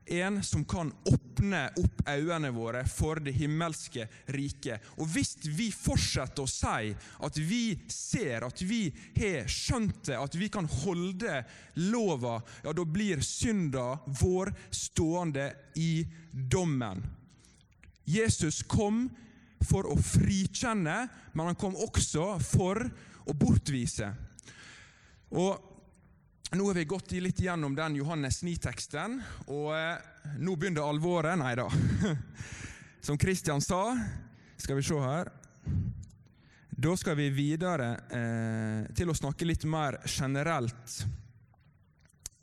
en 0.05 0.43
som 0.43 0.65
kan 0.65 0.91
åpne 1.05 1.61
opp 1.79 2.01
øynene 2.09 2.51
våre 2.55 2.81
for 2.89 3.21
det 3.23 3.33
himmelske 3.37 4.07
riket. 4.33 4.81
Og 4.97 5.07
Hvis 5.13 5.35
vi 5.45 5.69
fortsetter 5.71 6.43
å 6.43 6.49
si 6.49 6.91
at 7.27 7.37
vi 7.37 7.63
ser, 7.91 8.45
at 8.47 8.61
vi 8.65 8.83
har 9.17 9.49
skjønt 9.51 10.03
det, 10.09 10.17
at 10.17 10.35
vi 10.35 10.49
kan 10.51 10.67
holde 10.83 11.41
lova, 11.79 12.39
ja, 12.63 12.73
da 12.73 12.85
blir 12.85 13.23
synda 13.25 14.01
vår 14.21 14.53
stående 14.73 15.51
i 15.79 16.05
dommen. 16.31 17.03
Jesus 18.05 18.63
kom 18.67 19.05
for 19.61 19.87
å 19.87 19.95
frikjenne, 19.95 21.05
men 21.33 21.51
han 21.51 21.59
kom 21.59 21.77
også 21.77 22.33
for 22.43 22.81
å 23.29 23.35
bortvise. 23.37 24.09
Og 25.31 25.70
Nå 26.53 26.65
har 26.67 26.73
vi 26.73 26.83
gått 26.85 27.11
litt 27.11 27.39
gjennom 27.39 27.75
den 27.75 27.93
Johannes 27.95 28.41
9-teksten, 28.43 29.13
og 29.55 29.69
eh, 29.71 30.01
nå 30.43 30.57
begynner 30.59 30.83
alvoret. 30.83 31.37
Nei 31.39 31.53
da. 31.55 31.69
Som 33.07 33.15
Kristian 33.17 33.63
sa, 33.63 33.93
skal 34.59 34.75
vi 34.75 34.83
se 34.83 34.97
her 34.99 35.31
Da 36.75 36.97
skal 36.99 37.15
vi 37.15 37.29
videre 37.31 37.87
eh, 38.11 38.91
til 38.91 39.13
å 39.13 39.15
snakke 39.15 39.47
litt 39.47 39.63
mer 39.63 40.01
generelt. 40.03 40.97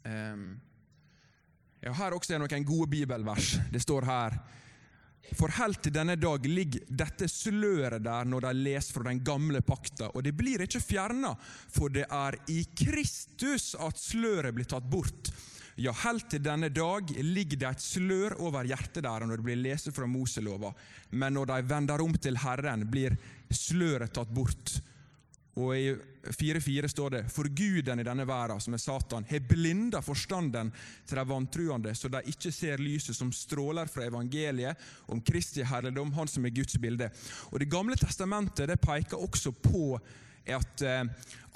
Eh, 0.08 0.40
ja, 1.84 1.92
her 2.00 2.16
også 2.16 2.38
er 2.38 2.40
noen 2.40 2.64
gode 2.64 2.88
bibelvers. 2.96 3.58
Det 3.68 3.84
står 3.84 4.08
her 4.08 4.40
for 5.36 5.52
helt 5.58 5.82
til 5.84 5.92
denne 5.92 6.16
dag 6.18 6.46
ligger 6.48 6.86
dette 6.88 7.28
sløret 7.30 8.02
der 8.04 8.28
når 8.28 8.48
de 8.48 8.52
leser 8.62 8.96
fra 8.96 9.08
den 9.10 9.20
gamle 9.24 9.60
pakta, 9.64 10.10
og 10.14 10.24
det 10.24 10.34
blir 10.36 10.64
ikke 10.64 10.82
fjerna, 10.82 11.34
for 11.72 11.92
det 11.92 12.06
er 12.08 12.38
i 12.52 12.62
Kristus 12.78 13.74
at 13.78 14.00
sløret 14.00 14.56
blir 14.56 14.68
tatt 14.68 14.88
bort. 14.88 15.32
Ja, 15.78 15.92
helt 15.94 16.26
til 16.32 16.42
denne 16.42 16.72
dag 16.74 17.12
ligger 17.22 17.60
det 17.60 17.68
et 17.68 17.84
slør 17.84 18.34
over 18.42 18.66
hjertet 18.66 19.04
der 19.04 19.26
når 19.26 19.38
det 19.38 19.46
blir 19.46 19.60
lest 19.60 19.92
fra 19.94 20.08
Moselova, 20.10 20.72
men 21.10 21.36
når 21.38 21.52
de 21.52 21.58
vender 21.70 22.02
om 22.02 22.16
til 22.18 22.40
Herren, 22.42 22.82
blir 22.90 23.14
sløret 23.54 24.16
tatt 24.16 24.32
bort. 24.34 24.80
Og 25.58 25.74
I 25.74 25.90
4.4 26.28 26.88
står 26.92 27.14
det 27.16 27.22
For 27.32 27.48
guden 27.50 28.00
i 28.00 28.06
denne 28.06 28.26
verden, 28.28 28.60
som 28.62 28.76
er 28.76 28.82
Satan, 28.82 29.26
har 29.28 29.46
blinda 29.48 30.00
forstanden 30.04 30.70
til 31.08 31.18
de 31.18 31.24
vantruende, 31.26 31.94
så 31.98 32.10
de 32.12 32.22
ikke 32.30 32.52
ser 32.54 32.82
lyset 32.82 33.16
som 33.16 33.32
stråler 33.34 33.90
fra 33.90 34.06
evangeliet 34.06 34.78
om 35.10 35.20
Kristi 35.20 35.66
herligdom, 35.66 36.12
Han 36.14 36.30
som 36.30 36.46
er 36.46 36.54
Guds 36.54 36.78
bilde. 36.78 37.10
Og 37.50 37.60
Det 37.60 37.70
gamle 37.70 37.96
testamentet 37.96 38.68
det 38.68 38.80
peker 38.80 39.18
også 39.18 39.52
på 39.52 39.98
at 40.48 40.82
eh, 40.82 41.04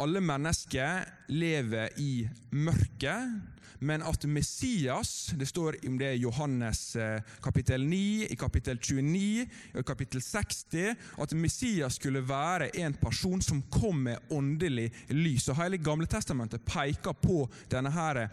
alle 0.02 0.20
mennesker 0.20 1.04
lever 1.32 1.88
i 1.96 2.28
mørket, 2.50 3.40
men 3.82 4.02
at 4.02 4.24
Messias 4.24 5.32
Det 5.36 5.46
står 5.46 5.76
om 5.86 5.98
det 5.98 6.12
i 6.14 6.22
Johannes 6.22 6.96
eh, 6.96 7.22
kapittel 7.42 7.84
9, 7.84 8.26
i 8.30 8.36
kapittel 8.36 8.78
29 8.78 9.46
og 9.74 9.86
kapittel 9.86 10.22
60 10.22 10.94
at 11.18 11.34
Messias 11.34 11.98
skulle 11.98 12.22
være 12.22 12.70
en 12.78 12.94
person 12.94 13.42
som 13.42 13.62
kom 13.70 14.04
med 14.06 14.30
åndelig 14.30 14.92
lys. 15.08 15.48
Og 15.50 15.58
Hele 15.58 15.82
Gamle 15.82 16.06
Testamentet 16.06 16.62
peker 16.64 17.16
på 17.18 17.48
denne 17.70 17.90
her, 17.90 18.28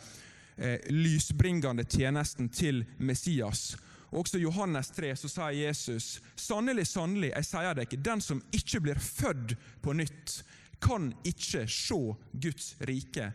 eh, 0.57 0.77
lysbringende 0.93 1.83
tjenesten 1.83 2.49
til 2.49 2.85
Messias. 2.97 3.77
Også 4.12 4.38
i 4.38 4.45
Johannes 4.45 4.93
3 4.93 5.15
så 5.17 5.29
sier 5.29 5.65
Jesus 5.65 6.21
sannelig, 6.35 6.88
sannelig, 6.93 7.33
jeg 7.33 7.49
sier 7.49 7.83
ikke, 7.83 8.03
den 8.05 8.21
som 8.21 8.41
ikke 8.53 8.85
blir 8.85 9.01
født 9.01 9.57
på 9.81 9.97
nytt, 9.97 10.41
kan 10.81 11.13
ikke 11.25 11.65
se 11.67 12.03
Guds 12.38 12.75
rike. 12.88 13.33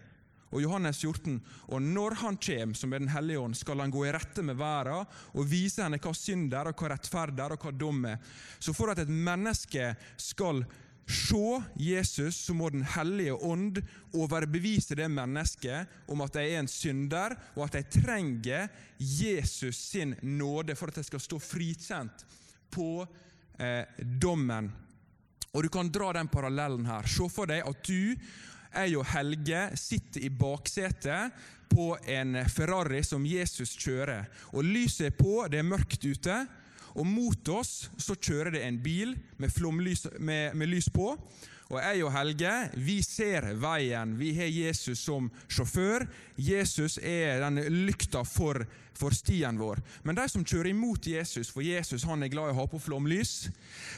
Og 0.54 0.62
Johannes 0.62 1.00
14. 1.02 1.40
Og 1.74 1.82
når 1.82 2.14
Han 2.22 2.38
kommer, 2.38 2.78
som 2.78 2.92
er 2.92 3.02
Den 3.02 3.12
hellige 3.12 3.40
ånd, 3.42 3.56
skal 3.58 3.80
Han 3.80 3.90
gå 3.90 4.06
i 4.06 4.12
rette 4.14 4.42
med 4.42 4.56
verden 4.56 5.04
og 5.34 5.50
vise 5.50 5.82
henne 5.82 5.98
hva 5.98 6.14
synd 6.14 6.54
er, 6.54 6.70
og 6.70 6.78
hva 6.78 6.94
rettferd 6.94 7.38
er, 7.38 7.52
og 7.52 7.66
hva 7.66 7.74
dom 7.74 8.04
er. 8.06 8.18
Så 8.58 8.72
for 8.72 8.92
at 8.92 9.02
et 9.02 9.10
menneske 9.10 9.94
skal 10.16 10.64
se 11.04 11.62
Jesus, 11.76 12.36
så 12.46 12.54
må 12.54 12.70
Den 12.70 12.84
hellige 12.84 13.34
ånd 13.34 13.82
overbevise 14.14 14.94
det 14.96 15.10
mennesket 15.10 15.90
om 16.08 16.22
at 16.24 16.32
de 16.32 16.46
er 16.46 16.62
en 16.62 16.70
synder, 16.70 17.36
og 17.56 17.66
at 17.66 17.76
de 17.76 18.00
trenger 18.00 18.68
Jesus 18.98 19.76
sin 19.76 20.14
nåde 20.22 20.76
for 20.76 20.88
at 20.88 21.02
de 21.02 21.04
skal 21.04 21.20
stå 21.20 21.38
frikjent 21.38 22.24
på 22.70 23.04
eh, 23.58 23.84
dommen. 23.98 24.72
Og 25.54 25.62
Du 25.62 25.68
kan 25.68 25.90
dra 25.90 26.12
den 26.12 26.28
parallellen 26.28 26.86
her. 26.86 27.06
Se 27.06 27.28
for 27.30 27.46
deg 27.46 27.62
at 27.62 27.86
du, 27.86 28.16
jeg 28.74 28.98
og 28.98 29.06
Helge 29.14 29.68
sitter 29.78 30.26
i 30.26 30.30
baksetet 30.30 31.32
på 31.70 31.94
en 32.06 32.36
Ferrari 32.50 33.02
som 33.06 33.24
Jesus 33.26 33.74
kjører. 33.80 34.28
Og 34.54 34.66
Lyset 34.66 35.08
er 35.08 35.16
på, 35.18 35.40
det 35.50 35.60
er 35.62 35.66
mørkt 35.66 36.04
ute. 36.04 36.44
Og 36.94 37.06
mot 37.06 37.48
oss 37.50 37.88
så 37.98 38.14
kjører 38.14 38.54
det 38.54 38.62
en 38.66 38.78
bil 38.82 39.16
med, 39.42 39.50
flomlys, 39.50 40.06
med, 40.18 40.54
med 40.54 40.70
lys 40.70 40.88
på. 40.94 41.10
Og 41.72 41.80
jeg 41.80 42.04
og 42.04 42.12
Helge 42.14 42.52
vi 42.76 42.98
ser 43.02 43.48
veien. 43.58 44.14
Vi 44.18 44.34
har 44.36 44.50
Jesus 44.52 45.00
som 45.02 45.30
sjåfør. 45.48 46.04
Jesus 46.36 46.98
er 46.98 47.40
den 47.42 47.62
lykta 47.86 48.22
for, 48.28 48.62
for 48.94 49.16
stien 49.16 49.58
vår. 49.58 49.80
Men 50.04 50.20
de 50.20 50.28
som 50.30 50.44
kjører 50.44 50.70
imot 50.70 51.08
Jesus, 51.08 51.50
for 51.50 51.64
Jesus 51.66 52.06
han 52.06 52.22
er 52.22 52.30
glad 52.30 52.52
i 52.52 52.54
å 52.54 52.60
ha 52.60 52.68
på 52.70 52.82
flomlys, 52.82 53.48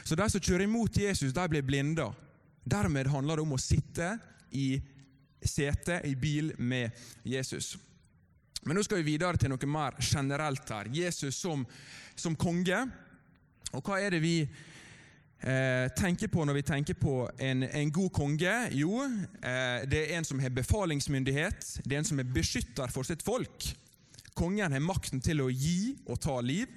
så 0.07 0.17
de 0.17 0.29
som 0.31 0.41
kjører 0.41 0.65
imot 0.65 0.97
Jesus, 0.97 1.35
de 1.35 1.45
blir 1.51 1.65
blinda. 1.67 2.09
Dermed 2.67 3.11
handler 3.11 3.37
det 3.37 3.45
om 3.45 3.55
å 3.55 3.61
sitte 3.61 4.15
i 4.51 4.81
setet 5.41 6.05
i 6.05 6.15
bil 6.15 6.53
med 6.57 6.91
Jesus. 7.23 7.77
Men 8.67 8.75
nå 8.75 8.83
skal 8.83 8.99
vi 9.01 9.13
videre 9.13 9.39
til 9.39 9.51
noe 9.53 9.69
mer 9.69 9.95
generelt 10.01 10.69
her. 10.73 10.89
Jesus 10.91 11.37
som, 11.39 11.63
som 12.15 12.35
konge. 12.35 12.79
Og 13.75 13.83
hva 13.83 13.99
er 14.01 14.15
det 14.15 14.21
vi 14.23 14.41
eh, 14.43 15.87
tenker 15.95 16.31
på 16.31 16.43
når 16.47 16.59
vi 16.59 16.65
tenker 16.67 16.97
på 16.99 17.19
en, 17.39 17.63
en 17.63 17.93
god 17.93 18.11
konge? 18.15 18.55
Jo, 18.75 19.03
eh, 19.05 19.85
det 19.87 20.01
er 20.01 20.17
en 20.17 20.27
som 20.27 20.41
har 20.43 20.55
befalingsmyndighet. 20.55 21.77
Det 21.85 21.93
er 21.93 22.01
en 22.01 22.09
som 22.09 22.19
er 22.19 22.33
beskytter 22.33 22.91
for 22.91 23.07
sitt 23.07 23.23
folk. 23.23 23.69
Kongen 24.37 24.73
har 24.73 24.83
makten 24.83 25.23
til 25.23 25.41
å 25.45 25.49
gi 25.49 25.95
og 26.05 26.19
ta 26.21 26.39
liv. 26.43 26.67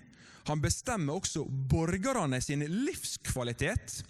Han 0.49 0.63
bestemmer 0.63 1.19
også 1.19 1.45
borgerne 1.45 2.41
sin 2.43 2.65
livskvalitet. 2.65 4.01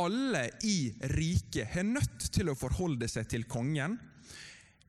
Alle 0.00 0.46
i 0.64 0.92
riket 1.12 1.74
har 1.74 1.84
nødt 1.84 2.30
til 2.32 2.48
å 2.48 2.56
forholde 2.56 3.08
seg 3.10 3.28
til 3.28 3.44
kongen. 3.50 3.98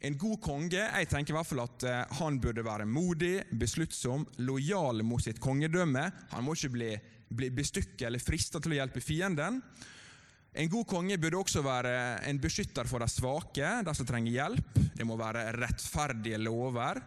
En 0.02 0.16
god 0.18 0.40
konge 0.42 0.80
jeg 0.80 1.10
tenker 1.12 1.34
i 1.34 1.38
hvert 1.38 1.50
fall 1.50 1.64
at 1.66 1.84
uh, 1.86 1.98
han 2.22 2.40
burde 2.42 2.64
være 2.66 2.88
modig, 2.90 3.36
besluttsom, 3.52 4.24
lojal 4.48 5.04
mot 5.06 5.22
sitt 5.22 5.42
kongedømme. 5.44 6.06
Han 6.32 6.46
må 6.46 6.56
ikke 6.56 6.72
bli, 6.74 6.92
bli 7.30 7.52
bestykket 7.54 8.08
eller 8.08 8.24
frista 8.24 8.62
til 8.64 8.74
å 8.74 8.80
hjelpe 8.80 9.04
fienden. 9.04 9.60
En 10.52 10.72
god 10.72 10.88
konge 10.90 11.20
burde 11.22 11.40
også 11.44 11.62
være 11.64 11.94
en 12.28 12.40
beskytter 12.42 12.88
for 12.90 13.04
de 13.04 13.12
svake, 13.12 13.76
de 13.86 13.96
som 13.96 14.08
trenger 14.08 14.40
hjelp. 14.40 14.82
Det 14.96 15.08
må 15.08 15.20
være 15.20 15.50
rettferdige 15.60 16.40
lover. 16.42 17.04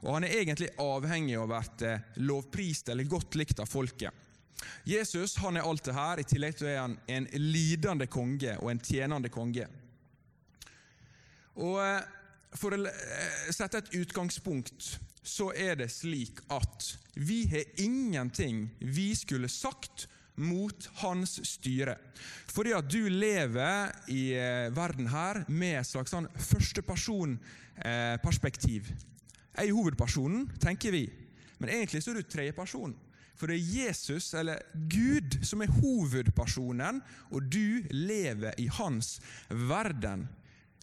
Og 0.00 0.14
han 0.16 0.24
er 0.24 0.38
egentlig 0.38 0.70
avhengig 0.80 1.36
av 1.36 1.44
å 1.44 1.52
bli 1.52 1.92
uh, 1.92 2.10
lovprist 2.30 2.94
eller 2.94 3.10
godt 3.10 3.36
likt 3.42 3.60
av 3.60 3.68
folket. 3.68 4.29
Jesus 4.86 5.36
han 5.40 5.56
er 5.56 5.66
alt 5.66 5.84
det 5.86 5.96
her, 5.96 6.20
i 6.20 6.28
tillegg 6.28 6.58
til 6.58 6.72
at 6.72 6.82
han 6.82 6.96
er 7.08 7.20
en 7.20 7.28
lidende 7.34 8.08
konge 8.10 8.56
og 8.60 8.72
en 8.72 8.82
tjenende 8.84 9.30
konge. 9.32 9.68
Og 11.60 11.78
uh, 11.80 12.00
for 12.58 12.74
å 12.74 12.78
eh, 12.88 13.50
sette 13.54 13.78
et 13.78 13.92
utgangspunkt, 14.00 14.98
så 15.22 15.52
er 15.54 15.76
det 15.78 15.90
slik 15.92 16.40
at 16.50 16.98
vi 17.14 17.46
har 17.50 17.64
ingenting 17.82 18.70
vi 18.80 19.14
skulle 19.18 19.48
sagt 19.52 20.08
mot 20.40 20.88
hans 21.02 21.40
styre. 21.46 21.96
Fordi 22.50 22.72
at 22.74 22.90
du 22.90 23.08
lever 23.12 23.92
i 24.12 24.34
eh, 24.38 24.76
verden 24.76 25.08
her 25.12 25.44
med 25.48 25.80
et 25.80 25.86
slags 25.86 26.10
sånn 26.14 26.28
førstepersonperspektiv. 26.34 28.90
Eh, 28.90 28.96
jeg 29.60 29.68
er 29.68 29.72
hovedpersonen, 29.76 30.50
tenker 30.62 30.90
vi, 30.94 31.04
men 31.60 31.70
egentlig 31.74 32.02
så 32.02 32.10
er 32.12 32.16
du 32.20 32.24
tredjeperson. 32.26 32.92
For 33.40 33.48
det 33.48 33.56
er 33.56 33.86
Jesus, 33.86 34.34
eller 34.36 34.60
Gud, 34.92 35.38
som 35.48 35.62
er 35.64 35.72
hovedpersonen, 35.80 37.00
og 37.32 37.46
du 37.48 37.80
lever 37.88 38.52
i 38.60 38.66
hans 38.76 39.14
verden. 39.48 40.26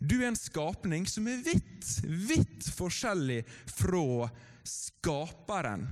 Du 0.02 0.16
er 0.24 0.32
en 0.32 0.40
skapning 0.40 1.06
som 1.10 1.28
er 1.30 1.44
vidt, 1.46 1.86
vidt 2.02 2.66
forskjellig 2.74 3.44
fra 3.70 4.30
skaperen. 4.66 5.86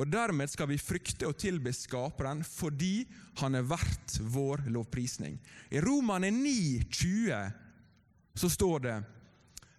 Og 0.00 0.08
Dermed 0.08 0.48
skal 0.48 0.70
vi 0.70 0.78
frykte 0.80 1.28
og 1.28 1.36
tilbe 1.40 1.72
Skaperen 1.76 2.44
fordi 2.46 3.04
han 3.42 3.58
er 3.58 3.66
verdt 3.68 4.20
vår 4.32 4.64
lovprisning. 4.72 5.36
I 5.68 5.82
Romane 5.84 6.30
9,20 6.32 7.50
så 8.40 8.48
står 8.48 8.78
det 8.86 8.96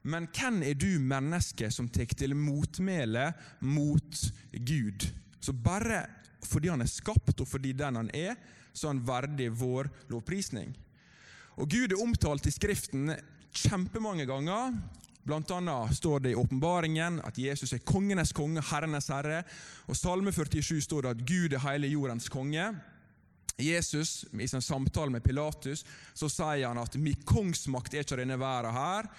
Men 0.03 0.27
hvem 0.35 0.61
er 0.67 0.77
du 0.77 0.99
menneske 0.99 1.71
som 1.71 1.89
tar 1.89 2.13
til 2.13 2.35
motmæle 2.35 3.31
mot 3.61 4.21
Gud? 4.51 5.07
Så 5.41 5.53
bare 5.53 6.05
fordi 6.45 6.71
han 6.71 6.81
er 6.81 6.89
skapt, 6.89 7.41
og 7.41 7.47
fordi 7.47 7.73
den 7.77 7.99
han 7.99 8.09
er, 8.15 8.37
så 8.73 8.87
er 8.87 8.95
han 8.95 9.05
verdig 9.05 9.51
vår 9.59 9.89
lovprisning. 10.09 10.71
Og 11.59 11.69
Gud 11.69 11.91
er 11.91 12.01
omtalt 12.01 12.47
i 12.47 12.53
Skriften 12.53 13.11
kjempemange 13.51 14.25
ganger. 14.29 14.77
Blant 15.23 15.51
annet 15.53 15.93
står 15.97 16.23
det 16.23 16.31
i 16.31 16.39
åpenbaringen 16.39 17.19
at 17.27 17.37
Jesus 17.37 17.75
er 17.75 17.83
kongenes 17.85 18.31
konge, 18.33 18.63
herrenes 18.71 19.11
herre. 19.13 19.43
Og 19.85 19.97
Salme 19.97 20.33
47 20.33 20.81
står 20.81 21.05
det 21.05 21.11
at 21.11 21.27
Gud 21.27 21.53
er 21.53 21.65
hele 21.67 21.91
jordens 21.91 22.29
konge. 22.31 22.71
Jesus, 23.61 24.25
I 24.33 24.47
sin 24.47 24.61
samtale 24.61 25.13
med 25.13 25.23
Pilatus 25.23 25.85
så 26.13 26.29
sier 26.29 26.67
han 26.67 26.81
at 26.81 26.95
'min 26.95 27.21
kongsmakt 27.25 27.93
er 27.93 28.01
ikke 28.01 28.17
denne 28.17 28.39
verden 28.39 28.73
her'. 28.73 29.09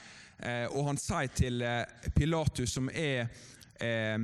Eh, 0.43 0.67
og 0.75 0.87
han 0.87 0.99
sier 0.99 1.31
til 1.31 1.63
eh, 1.63 1.85
Pilatus, 2.15 2.73
som 2.73 2.91
er 2.91 3.29
eh, 3.79 4.19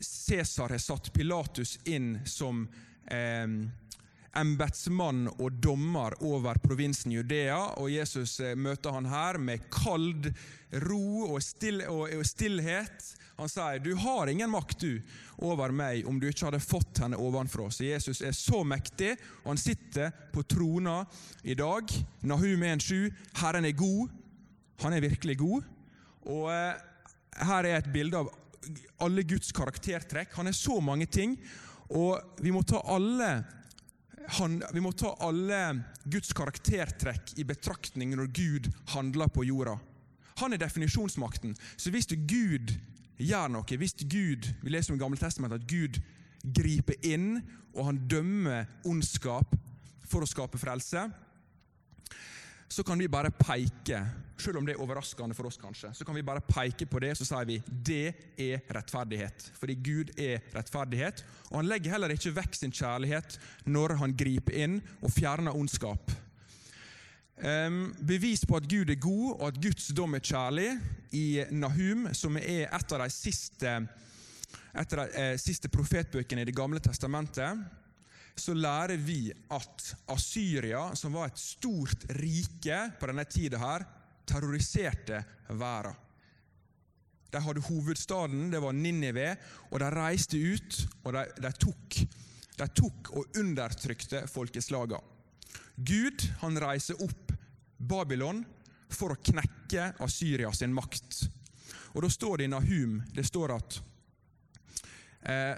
Cæsar 0.00 0.74
har 0.74 0.82
satt 0.82 1.12
Pilatus 1.12 1.78
inn 1.84 2.20
som 2.26 2.64
eh, 3.06 3.46
embetsmann 4.32 5.26
og 5.36 5.58
dommer 5.60 6.16
over 6.24 6.60
provinsen 6.62 7.12
Judea. 7.12 7.58
og 7.76 7.90
Jesus 7.90 8.38
eh, 8.40 8.56
møter 8.56 8.94
han 8.94 9.06
her 9.10 9.38
med 9.38 9.68
kald 9.72 10.32
ro 10.86 11.34
og, 11.34 11.42
still, 11.44 11.82
og, 11.88 12.08
og 12.16 12.24
stillhet. 12.26 13.12
Han 13.36 13.48
sier, 13.48 13.78
'Du 13.78 13.94
har 13.96 14.28
ingen 14.28 14.50
makt 14.50 14.80
du 14.80 15.00
over 15.42 15.72
meg 15.72 16.06
om 16.06 16.20
du 16.20 16.28
ikke 16.28 16.46
hadde 16.46 16.60
fått 16.60 17.02
henne 17.02 17.18
ovenfra.' 17.18 17.70
Så 17.70 17.84
Jesus 17.84 18.20
er 18.22 18.32
så 18.36 18.62
mektig, 18.64 19.16
og 19.42 19.54
han 19.54 19.60
sitter 19.60 20.12
på 20.32 20.42
trona 20.42 21.04
i 21.42 21.54
dag. 21.54 21.88
Nahum 22.22 22.62
1,7. 22.62 23.12
Herren 23.40 23.64
er 23.64 23.76
god. 23.76 24.12
Han 24.84 24.92
er 24.92 25.04
virkelig 25.04 25.38
god. 25.38 25.64
Og 26.22 26.52
eh, 26.52 26.78
her 27.42 27.64
er 27.64 27.80
et 27.80 27.92
bilde 27.92 28.20
av 28.20 28.30
alle 29.02 29.24
Guds 29.26 29.52
karaktertrekk. 29.54 30.34
Han 30.38 30.50
er 30.50 30.56
så 30.56 30.78
mange 30.80 31.06
ting, 31.06 31.36
og 31.92 32.40
vi 32.40 32.52
må 32.54 32.62
ta 32.66 32.82
alle 32.88 33.34
han, 34.38 34.60
vi 34.70 34.80
må 34.80 34.92
ta 34.94 35.16
alle 35.26 35.58
Guds 36.06 36.30
karaktertrekk 36.36 37.34
i 37.42 37.44
betraktning 37.44 38.14
når 38.14 38.30
Gud 38.30 38.68
handler 38.94 39.32
på 39.32 39.44
jorda. 39.48 39.74
Han 40.38 40.54
er 40.54 40.62
definisjonsmakten. 40.62 41.56
Så 41.76 41.90
hvis 41.90 42.06
Gud 42.14 42.70
gjør 43.18 43.50
noe, 43.52 43.78
hvis 43.78 43.96
Gud 44.02 44.48
Vi 44.62 44.70
leser 44.70 44.94
om 44.94 45.00
Gamle 45.00 45.18
Testament 45.18 45.54
at 45.54 45.66
Gud 45.68 45.98
griper 46.42 46.94
inn, 47.06 47.42
og 47.74 47.86
han 47.90 48.00
dømmer 48.08 48.66
ondskap 48.86 49.54
for 50.06 50.22
å 50.22 50.28
skape 50.28 50.58
frelse, 50.60 51.06
så 52.72 52.82
kan 52.82 52.98
vi 52.98 53.08
bare 53.08 53.30
peke, 53.36 53.98
selv 54.40 54.58
om 54.58 54.66
det 54.66 54.74
er 54.74 54.80
overraskende 54.80 55.36
for 55.36 55.48
oss, 55.48 55.58
kanskje, 55.60 55.90
så 55.94 56.06
kan 56.08 56.16
vi 56.16 56.24
bare 56.24 56.40
peke 56.46 56.86
på 56.88 57.02
det, 57.04 57.12
så 57.18 57.26
sier 57.28 57.46
vi 57.48 57.58
det 57.68 58.14
er 58.40 58.62
rettferdighet. 58.72 59.50
Fordi 59.60 59.76
Gud 59.84 60.12
er 60.16 60.40
rettferdighet. 60.54 61.20
Og 61.50 61.60
han 61.60 61.68
legger 61.68 61.92
heller 61.94 62.14
ikke 62.14 62.32
vekk 62.38 62.56
sin 62.56 62.72
kjærlighet 62.72 63.36
når 63.68 63.98
han 64.00 64.16
griper 64.16 64.56
inn 64.64 64.80
og 65.02 65.12
fjerner 65.12 65.56
ondskap. 65.56 66.14
Bevis 68.06 68.46
på 68.48 68.56
at 68.56 68.68
Gud 68.70 68.90
er 68.90 69.00
god 69.02 69.28
og 69.34 69.46
at 69.50 69.60
Guds 69.60 69.90
dom 69.96 70.14
er 70.14 70.24
kjærlig, 70.24 70.70
i 71.12 71.44
Nahum, 71.52 72.06
som 72.16 72.38
er 72.40 72.70
et 72.72 72.92
av 72.96 73.02
de 73.02 73.08
siste, 73.12 73.72
et 74.72 74.92
av 74.96 75.02
de, 75.02 75.08
eh, 75.20 75.36
siste 75.36 75.68
profetbøkene 75.68 76.40
i 76.40 76.48
Det 76.48 76.56
gamle 76.56 76.80
testamentet, 76.80 77.58
så 78.36 78.54
lærer 78.56 78.96
vi 78.96 79.32
at 79.52 79.88
Asyria, 80.12 80.94
som 80.96 81.14
var 81.16 81.30
et 81.30 81.40
stort 81.40 82.06
rike 82.16 82.78
på 82.98 83.10
denne 83.10 83.26
tida, 83.28 83.60
her, 83.60 83.84
terroriserte 84.26 85.20
verden. 85.58 85.98
De 87.32 87.40
hadde 87.40 87.64
hovedstaden, 87.64 88.50
det 88.52 88.60
var 88.60 88.74
Ninive, 88.76 89.30
og 89.70 89.80
de 89.80 89.88
reiste 89.94 90.36
ut 90.36 90.82
og 91.04 91.14
de, 91.16 91.22
de, 91.40 91.52
tok, 91.64 91.96
de 92.60 92.66
tok 92.76 93.12
og 93.16 93.38
undertrykte 93.40 94.26
folkeslagene. 94.28 95.00
Gud 95.76 96.26
han 96.42 96.58
reiser 96.60 97.00
opp 97.00 97.32
Babylon 97.78 98.42
for 98.92 99.14
å 99.14 99.20
knekke 99.24 99.94
Asyria 100.04 100.52
sin 100.52 100.74
makt. 100.76 101.22
Og 101.96 102.04
Da 102.04 102.10
står 102.12 102.40
det 102.40 102.48
i 102.48 102.52
Nahum 102.52 103.00
det 103.16 103.24
står 103.28 103.56
at 103.56 103.78
eh, 105.28 105.56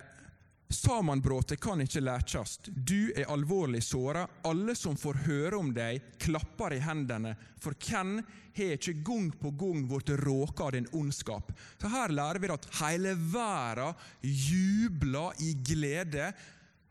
Samanbrotet 0.68 1.60
kan 1.60 1.80
ikke 1.84 2.02
lækjast. 2.02 2.70
Du 2.72 3.12
er 3.14 3.28
alvorlig 3.30 3.82
såra. 3.84 4.24
Alle 4.48 4.74
som 4.76 4.96
får 4.96 5.20
høre 5.26 5.58
om 5.60 5.70
deg, 5.76 6.02
klapper 6.20 6.74
i 6.74 6.80
hendene. 6.82 7.34
For 7.62 7.76
hvem 7.76 8.16
har 8.56 8.74
ikke 8.76 8.96
gang 9.06 9.30
på 9.38 9.52
gang 9.60 9.84
blitt 9.90 10.14
råka 10.24 10.66
av 10.66 10.74
din 10.74 10.88
ondskap? 10.92 11.52
Så 11.80 11.90
Her 11.92 12.14
lærer 12.14 12.40
vi 12.42 12.52
at 12.54 12.68
hele 12.80 13.14
verden 13.14 13.94
jubler 14.22 15.40
i 15.44 15.54
glede 15.54 16.32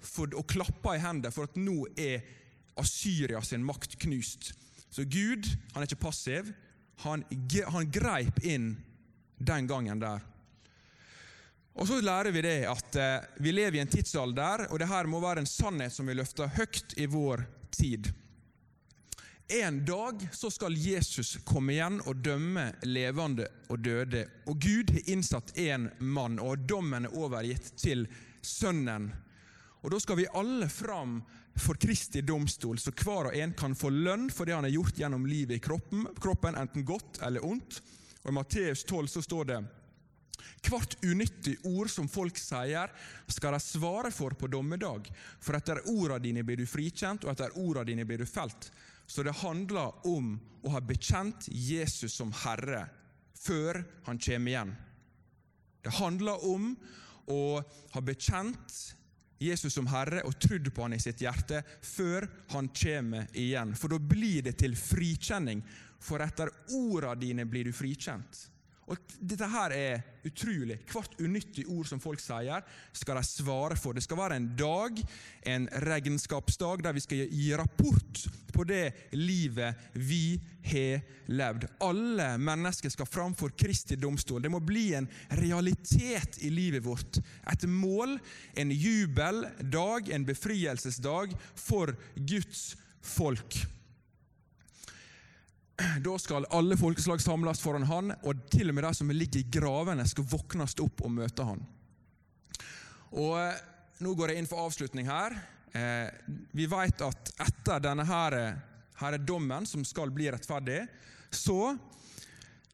for, 0.04 0.30
og 0.36 0.48
klapper 0.48 0.98
i 0.98 1.04
hendene 1.04 1.34
for 1.34 1.50
at 1.50 1.60
nå 1.60 1.84
er 1.98 2.24
Asyria 2.80 3.42
sin 3.46 3.66
makt 3.66 3.98
knust. 4.02 4.54
Så 4.90 5.06
Gud 5.06 5.48
han 5.74 5.82
er 5.82 5.90
ikke 5.90 6.06
passiv. 6.08 6.54
Han, 7.04 7.26
han 7.74 7.92
greip 7.92 8.40
inn 8.46 8.76
den 9.38 9.68
gangen 9.68 10.02
der. 10.02 10.22
Og 11.74 11.88
Så 11.88 12.02
lærer 12.02 12.32
vi 12.32 12.42
det 12.46 12.60
at 12.70 12.96
eh, 12.96 13.24
vi 13.42 13.52
lever 13.52 13.80
i 13.80 13.82
en 13.82 13.90
tidsalder, 13.90 14.68
og 14.70 14.80
det 14.80 14.88
her 14.92 15.10
må 15.10 15.22
være 15.24 15.42
en 15.42 15.50
sannhet 15.50 15.94
som 15.94 16.08
vi 16.08 16.14
løfter 16.14 16.52
høyt 16.54 16.94
i 17.02 17.08
vår 17.10 17.48
tid. 17.74 18.12
En 19.54 19.82
dag 19.86 20.22
så 20.32 20.52
skal 20.54 20.78
Jesus 20.78 21.36
komme 21.46 21.74
igjen 21.74 22.00
og 22.06 22.22
dømme 22.26 22.70
levende 22.86 23.50
og 23.74 23.82
døde. 23.84 24.24
Og 24.48 24.62
Gud 24.62 24.94
har 24.94 25.10
innsatt 25.12 25.52
en 25.60 25.90
mann, 26.00 26.40
og 26.40 26.64
dommen 26.70 27.10
er 27.10 27.18
overgitt 27.18 27.74
til 27.78 28.08
Sønnen. 28.42 29.12
Og 29.84 29.92
Da 29.92 30.00
skal 30.00 30.22
vi 30.22 30.30
alle 30.34 30.70
fram 30.70 31.20
for 31.60 31.76
Kristi 31.76 32.22
domstol, 32.22 32.80
så 32.80 32.94
hver 32.96 33.30
og 33.30 33.36
en 33.36 33.54
kan 33.54 33.76
få 33.76 33.90
lønn 33.90 34.30
for 34.32 34.46
det 34.46 34.56
han 34.56 34.64
har 34.64 34.74
gjort 34.74 34.98
gjennom 34.98 35.26
livet 35.28 35.58
i 35.58 35.64
kroppen, 35.64 36.08
kroppen 36.22 36.56
enten 36.56 36.86
godt 36.86 37.20
eller 37.22 37.46
ondt. 37.46 37.82
Og 38.24 38.32
I 38.32 38.38
Matteus 38.38 38.86
12 38.88 39.08
så 39.08 39.22
står 39.22 39.50
det 39.50 39.64
Hvert 40.64 40.96
unyttig 41.04 41.58
ord 41.68 41.90
som 41.92 42.08
folk 42.08 42.38
sier, 42.40 42.92
skal 43.28 43.56
de 43.56 43.60
svare 43.62 44.12
for 44.16 44.36
på 44.40 44.48
dommedag. 44.48 45.10
For 45.44 45.58
etter 45.58 45.84
ordene 45.92 46.22
dine 46.24 46.46
blir 46.48 46.62
du 46.62 46.68
frikjent, 46.70 47.26
og 47.26 47.34
etter 47.34 47.56
ordene 47.60 47.92
dine 47.92 48.08
blir 48.08 48.24
du 48.24 48.30
felt. 48.30 48.72
Så 49.06 49.24
det 49.24 49.36
handler 49.44 50.08
om 50.08 50.38
å 50.64 50.74
ha 50.74 50.82
bekjent 50.82 51.50
Jesus 51.52 52.16
som 52.16 52.32
Herre 52.46 52.88
før 53.44 53.82
han 54.08 54.20
kommer 54.24 54.52
igjen. 54.54 54.76
Det 55.84 55.92
handler 56.00 56.46
om 56.48 56.70
å 57.28 57.60
ha 57.94 58.02
bekjent 58.02 58.78
Jesus 59.44 59.76
som 59.76 59.88
Herre 59.92 60.24
og 60.28 60.38
trodd 60.40 60.70
på 60.74 60.86
han 60.86 60.96
i 60.96 61.02
sitt 61.04 61.22
hjerte 61.24 61.60
før 61.84 62.28
han 62.54 62.70
kommer 62.72 63.28
igjen. 63.36 63.76
For 63.76 63.92
da 63.92 64.00
blir 64.00 64.46
det 64.48 64.56
til 64.62 64.78
frikjenning. 64.80 65.64
For 66.04 66.24
etter 66.24 66.52
ordene 66.76 67.20
dine 67.20 67.48
blir 67.48 67.68
du 67.68 67.76
frikjent. 67.76 68.48
Og 68.92 69.00
Dette 69.20 69.48
her 69.48 69.74
er 69.76 70.02
utrolig. 70.28 70.80
Hvert 70.92 71.16
unyttig 71.24 71.66
ord 71.72 71.88
som 71.88 72.02
folk 72.04 72.22
sier, 72.24 72.64
skal 72.96 73.20
de 73.20 73.26
svare 73.28 73.78
for. 73.80 73.96
Det 73.96 74.04
skal 74.04 74.20
være 74.20 74.40
en 74.40 74.50
dag, 74.60 75.00
en 75.54 75.68
regnskapsdag, 75.86 76.84
der 76.84 76.96
vi 76.96 77.04
skal 77.04 77.28
gi 77.32 77.52
rapport 77.60 78.24
på 78.54 78.66
det 78.70 78.94
livet 79.18 79.80
vi 79.98 80.38
har 80.68 81.02
levd. 81.34 81.66
Alle 81.84 82.28
mennesker 82.38 82.94
skal 82.94 83.10
framfor 83.10 83.56
Kristi 83.58 83.98
domstol. 84.00 84.44
Det 84.44 84.52
må 84.54 84.62
bli 84.64 84.92
en 84.98 85.10
realitet 85.40 86.40
i 86.46 86.52
livet 86.54 86.86
vårt. 86.86 87.20
Et 87.52 87.68
mål, 87.70 88.18
en 88.60 88.72
jubeldag, 88.72 90.12
en 90.14 90.28
befrielsesdag 90.28 91.34
for 91.56 91.96
Guds 92.16 92.74
folk. 93.04 93.64
Da 96.06 96.18
skal 96.22 96.46
alle 96.54 96.78
folkeslag 96.78 97.22
samles 97.22 97.62
foran 97.62 97.88
han, 97.90 98.14
og 98.22 98.46
til 98.54 98.70
og 98.70 98.78
med 98.78 98.86
de 98.86 98.94
som 98.94 99.14
ligger 99.14 99.42
i 99.42 99.50
gravene, 99.56 100.06
skal 100.08 100.28
våknes 100.30 100.78
opp 100.84 101.02
og 101.02 101.16
møte 101.16 101.48
han. 101.48 101.64
Og 103.14 103.38
eh, 103.42 103.62
Nå 104.04 104.16
går 104.18 104.34
jeg 104.34 104.42
inn 104.42 104.48
for 104.50 104.66
avslutning 104.66 105.08
her. 105.08 105.36
Eh, 105.72 106.10
vi 106.52 106.66
vet 106.68 107.02
at 107.06 107.30
etter 107.46 107.84
denne 107.86 108.04
her, 108.10 108.36
her 109.00 109.18
dommen, 109.22 109.68
som 109.70 109.86
skal 109.88 110.12
bli 110.12 110.28
rettferdig, 110.34 110.82
så 111.32 111.76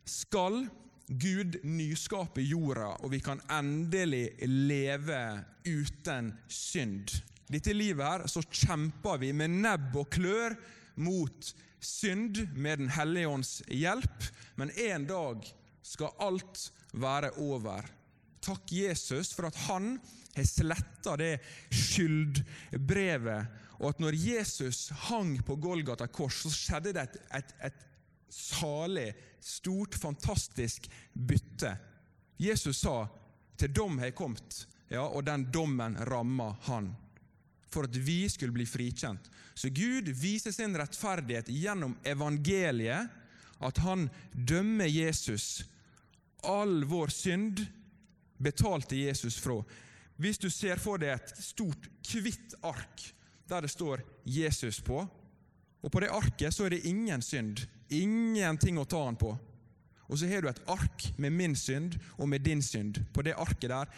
skal 0.09 0.63
Gud 1.09 1.59
nyskape 1.67 2.41
jorda, 2.41 2.95
og 3.03 3.12
vi 3.13 3.19
kan 3.21 3.41
endelig 3.51 4.39
leve 4.47 5.21
uten 5.67 6.31
synd. 6.47 7.13
Dette 7.49 7.73
livet 7.73 8.05
her 8.05 8.25
så 8.29 8.43
kjemper 8.45 9.21
vi 9.21 9.31
med 9.33 9.59
nebb 9.59 9.95
og 9.97 10.09
klør 10.13 10.57
mot 10.99 11.53
synd 11.79 12.41
med 12.55 12.79
Den 12.83 12.91
hellige 12.93 13.27
ånds 13.27 13.62
hjelp, 13.67 14.27
men 14.55 14.71
en 14.71 15.07
dag 15.07 15.47
skal 15.81 16.15
alt 16.19 16.69
være 16.91 17.31
over. 17.39 17.88
Takk 18.43 18.71
Jesus 18.71 19.33
for 19.35 19.49
at 19.49 19.57
han 19.67 19.97
har 20.35 20.47
sletta 20.47 21.15
det 21.19 21.39
skyldbrevet, 21.73 23.59
og 23.79 23.93
at 23.93 24.01
når 24.03 24.17
Jesus 24.19 24.89
hang 25.07 25.38
på 25.45 25.55
Golgata 25.59 26.07
kors, 26.07 26.41
så 26.43 26.51
skjedde 26.53 26.93
det 26.95 27.05
et, 27.07 27.19
et, 27.39 27.53
et 27.69 27.85
salig, 28.29 29.13
stort, 29.39 29.95
fantastisk 29.95 30.89
bytte. 31.13 31.75
Jesus 32.39 32.83
sa 32.83 33.07
'til 33.57 33.73
dom 33.75 33.97
har 33.97 34.05
jeg 34.05 34.15
kommet', 34.15 34.67
ja, 34.89 35.01
og 35.03 35.25
den 35.25 35.49
dommen 35.51 35.97
ramma 36.07 36.53
han 36.67 36.95
for 37.69 37.86
at 37.86 37.95
vi 37.95 38.23
skulle 38.29 38.55
bli 38.55 38.65
frikjent. 38.65 39.29
Så 39.53 39.69
Gud 39.69 40.10
viser 40.17 40.53
sin 40.55 40.77
rettferdighet 40.77 41.51
gjennom 41.53 41.97
evangeliet, 42.08 43.10
at 43.60 43.82
han 43.84 44.08
dømmer 44.34 44.88
Jesus. 44.88 45.65
All 46.47 46.86
vår 46.88 47.12
synd 47.12 47.65
betalte 48.39 48.95
Jesus 48.95 49.38
fra. 49.43 49.60
Hvis 50.19 50.39
du 50.39 50.49
ser 50.51 50.79
for 50.79 50.99
deg 50.99 51.15
et 51.15 51.34
stort, 51.43 51.89
hvitt 52.10 52.55
ark 52.65 53.03
der 53.49 53.65
det 53.65 53.71
står 53.71 54.01
'Jesus' 54.25 54.84
på, 54.84 55.08
og 55.82 55.91
på 55.91 55.99
det 55.99 56.12
arket 56.12 56.53
så 56.53 56.65
er 56.65 56.75
det 56.75 56.86
ingen 56.86 57.21
synd, 57.21 57.63
ingenting 57.89 58.77
å 58.77 58.86
ta 58.86 59.05
han 59.05 59.15
på. 59.15 59.32
Og 60.10 60.17
så 60.17 60.27
har 60.27 60.41
du 60.41 60.49
et 60.49 60.62
ark 60.67 61.05
med 61.17 61.32
min 61.32 61.55
synd 61.55 61.95
og 62.17 62.29
med 62.29 62.41
din 62.41 62.62
synd. 62.62 62.97
På 63.13 63.21
det 63.21 63.38
arket 63.38 63.69
der 63.69 63.91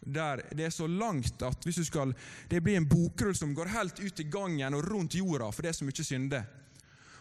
der 0.00 0.42
det 0.54 0.68
er 0.68 0.74
så 0.74 0.86
langt 0.86 1.42
at 1.42 1.64
hvis 1.64 1.80
du 1.80 1.84
skal, 1.84 2.14
det 2.48 2.62
blir 2.64 2.78
en 2.78 2.88
bokrull 2.88 3.34
som 3.36 3.54
går 3.54 3.72
helt 3.74 4.00
ut 4.00 4.20
i 4.20 4.28
gangen 4.30 4.74
og 4.74 4.86
rundt 4.86 5.18
jorda, 5.18 5.50
for 5.52 5.62
det 5.62 5.72
er 5.72 5.78
så 5.80 5.88
mye 5.88 6.06
synder. 6.06 6.46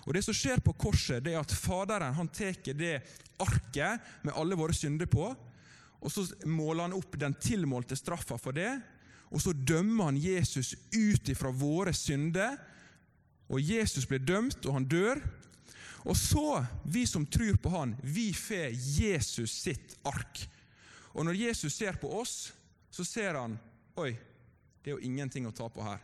Og 0.08 0.14
Det 0.14 0.24
som 0.24 0.34
skjer 0.34 0.62
på 0.64 0.74
korset, 0.80 1.24
det 1.24 1.34
er 1.34 1.42
at 1.42 1.52
Faderen 1.52 2.16
han 2.16 2.30
tar 2.32 2.56
det 2.80 3.02
arket 3.44 4.00
med 4.24 4.34
alle 4.40 4.56
våre 4.56 4.74
synder 4.74 5.06
på, 5.06 5.34
og 6.00 6.12
så 6.14 6.24
måler 6.46 6.88
han 6.88 6.96
opp 6.96 7.18
den 7.20 7.36
tilmålte 7.42 7.98
straffa 7.98 8.38
for 8.40 8.56
det. 8.56 8.72
Og 9.34 9.42
så 9.44 9.52
dømmer 9.52 10.12
han 10.12 10.20
Jesus 10.22 10.76
ut 10.94 11.30
ifra 11.30 11.52
våre 11.52 11.94
synder. 11.94 12.56
Og 13.50 13.60
Jesus 13.60 14.06
blir 14.08 14.24
dømt, 14.24 14.62
og 14.66 14.78
han 14.78 14.88
dør. 14.88 15.20
Og 16.08 16.16
så, 16.16 16.62
vi 16.86 17.06
som 17.10 17.26
tror 17.26 17.58
på 17.60 17.72
han, 17.74 17.96
vi 18.04 18.30
får 18.36 18.72
Jesus 18.72 19.58
sitt 19.66 19.98
ark. 20.08 20.46
Og 21.18 21.26
når 21.26 21.40
Jesus 21.48 21.74
ser 21.74 21.98
på 22.00 22.12
oss, 22.20 22.54
så 22.98 23.06
ser 23.06 23.38
han 23.38 23.58
Oi, 23.98 24.12
det 24.82 24.90
er 24.90 24.96
jo 24.96 25.06
ingenting 25.06 25.46
å 25.46 25.54
ta 25.54 25.68
på 25.70 25.84
her. 25.86 26.02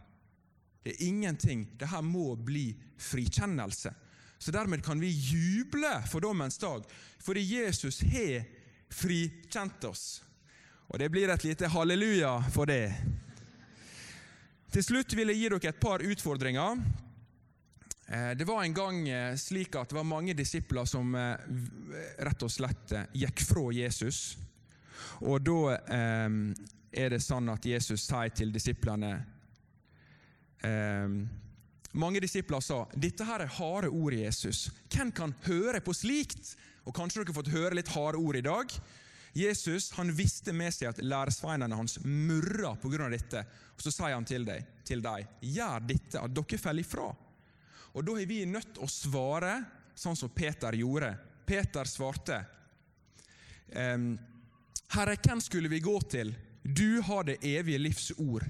Det 0.84 0.92
er 0.92 1.06
ingenting. 1.08 1.68
Det 1.78 1.88
her 1.90 2.02
må 2.06 2.34
bli 2.36 2.68
frikjennelse. 3.02 3.94
Så 4.38 4.52
Dermed 4.52 4.84
kan 4.86 5.00
vi 5.00 5.10
juble 5.10 5.92
for 6.10 6.22
dommens 6.26 6.58
dag, 6.58 6.84
fordi 7.22 7.42
Jesus 7.42 8.02
har 8.02 8.44
frikjent 8.94 9.86
oss. 9.90 10.24
Og 10.92 11.00
Det 11.00 11.10
blir 11.10 11.30
et 11.30 11.46
lite 11.46 11.70
halleluja 11.72 12.34
for 12.54 12.70
det. 12.70 12.92
Til 14.74 14.84
slutt 14.84 15.14
vil 15.18 15.32
jeg 15.32 15.40
gi 15.40 15.50
dere 15.54 15.70
et 15.70 15.82
par 15.82 16.02
utfordringer. 16.02 16.82
Eh, 18.08 18.32
det 18.38 18.46
var 18.46 18.64
en 18.64 18.74
gang 18.74 19.04
eh, 19.10 19.36
slik 19.40 19.78
at 19.80 19.90
det 19.90 19.98
var 19.98 20.06
mange 20.06 20.36
disipler 20.36 20.86
som 20.90 21.16
eh, 21.16 21.38
rett 22.26 22.44
og 22.44 22.52
slett 22.52 22.94
gikk 23.16 23.46
fra 23.48 23.70
Jesus. 23.74 24.36
Og 25.24 25.40
da 25.46 25.78
er 26.94 27.14
det 27.14 27.24
sånn 27.24 27.50
at 27.52 27.66
Jesus 27.66 28.06
sier 28.06 28.34
til 28.36 28.52
disiplene 28.54 29.14
eh, 30.64 31.16
Mange 31.94 32.22
disipler 32.24 32.64
sa 32.66 32.84
dette 32.98 33.26
her 33.28 33.44
er 33.44 33.56
harde 33.60 33.90
ord, 33.94 34.16
Jesus. 34.18 34.66
Hvem 34.90 35.12
kan 35.14 35.36
høre 35.46 35.82
på 35.86 35.94
slikt? 35.94 36.56
Og 36.88 36.96
Kanskje 36.98 37.22
dere 37.22 37.30
har 37.30 37.38
fått 37.38 37.52
høre 37.54 37.78
litt 37.78 37.92
harde 37.94 38.18
ord 38.18 38.40
i 38.40 38.46
dag. 38.46 38.72
Jesus 39.38 39.92
han 39.98 40.10
visste 40.14 40.54
med 40.54 40.74
seg 40.74 40.92
at 40.92 41.02
læresveinene 41.06 41.78
hans 41.78 42.00
murra 42.02 42.74
pga. 42.82 43.10
dette. 43.10 43.46
Og 43.76 43.82
Så 43.82 43.92
sier 43.92 44.14
han 44.14 44.26
til 44.26 44.46
dem, 44.46 44.66
til 44.86 45.02
dem 45.02 45.30
gjør 45.42 45.86
dette, 45.86 46.20
at 46.20 46.34
dere 46.34 46.58
faller 46.58 46.82
ifra. 46.82 47.12
Og 47.94 48.06
Da 48.06 48.18
er 48.18 48.26
vi 48.26 48.46
nødt 48.46 48.74
til 48.74 48.84
å 48.84 48.90
svare 48.90 49.54
sånn 49.96 50.18
som 50.18 50.30
Peter 50.34 50.74
gjorde. 50.74 51.14
Peter 51.46 51.86
svarte 51.86 52.40
um, 53.76 54.18
Herre, 54.94 55.18
hvem 55.18 55.42
skulle 55.42 55.70
vi 55.70 55.80
gå 55.80 55.96
til? 56.10 56.34
Du 56.64 57.02
har 57.02 57.24
det 57.28 57.42
evige 57.44 57.78
livs 57.78 58.12
ord. 58.18 58.46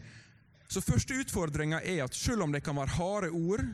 Så 0.68 0.82
Første 0.82 1.18
utfordringa 1.22 1.82
er 1.82 2.04
at 2.06 2.16
selv 2.16 2.46
om 2.46 2.54
det 2.54 2.64
kan 2.64 2.78
være 2.78 2.96
harde 2.96 3.30
ord, 3.30 3.66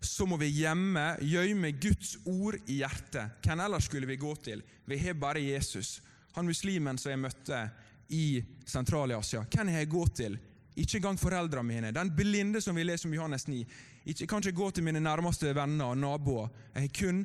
så 0.00 0.26
må 0.26 0.36
vi 0.38 0.50
gjemme, 0.60 1.16
gjemme 1.24 1.72
Guds 1.80 2.16
ord 2.24 2.58
i 2.66 2.80
hjertet. 2.82 3.38
Hvem 3.42 3.60
ellers 3.64 3.88
skulle 3.88 4.06
vi 4.06 4.16
gå 4.16 4.34
til? 4.44 4.62
Vi 4.86 4.98
har 4.98 5.18
bare 5.18 5.42
Jesus. 5.42 5.98
Han 6.36 6.46
muslimen 6.46 6.98
som 6.98 7.10
jeg 7.10 7.22
møtte 7.22 7.62
i 8.14 8.42
Sentral-Asia. 8.66 9.42
Hvem 9.50 9.72
har 9.72 9.82
jeg 9.82 9.90
gå 9.90 10.04
til? 10.14 10.38
Ikke 10.78 11.00
engang 11.00 11.18
foreldrene 11.18 11.66
mine. 11.66 11.92
Den 11.92 12.12
blinde 12.14 12.60
som 12.62 12.76
vi 12.76 12.86
leser 12.86 13.08
om 13.08 13.14
Johannes 13.16 13.48
9. 13.48 13.64
Ikke, 14.04 14.22
jeg 14.22 14.28
kan 14.28 14.44
ikke 14.44 14.60
gå 14.60 14.70
til 14.70 14.86
mine 14.86 15.02
nærmeste 15.02 15.50
venner 15.54 15.90
og 15.90 15.98
naboer. 15.98 16.48
Jeg 16.74 16.86
har 16.86 16.94
kun 17.00 17.24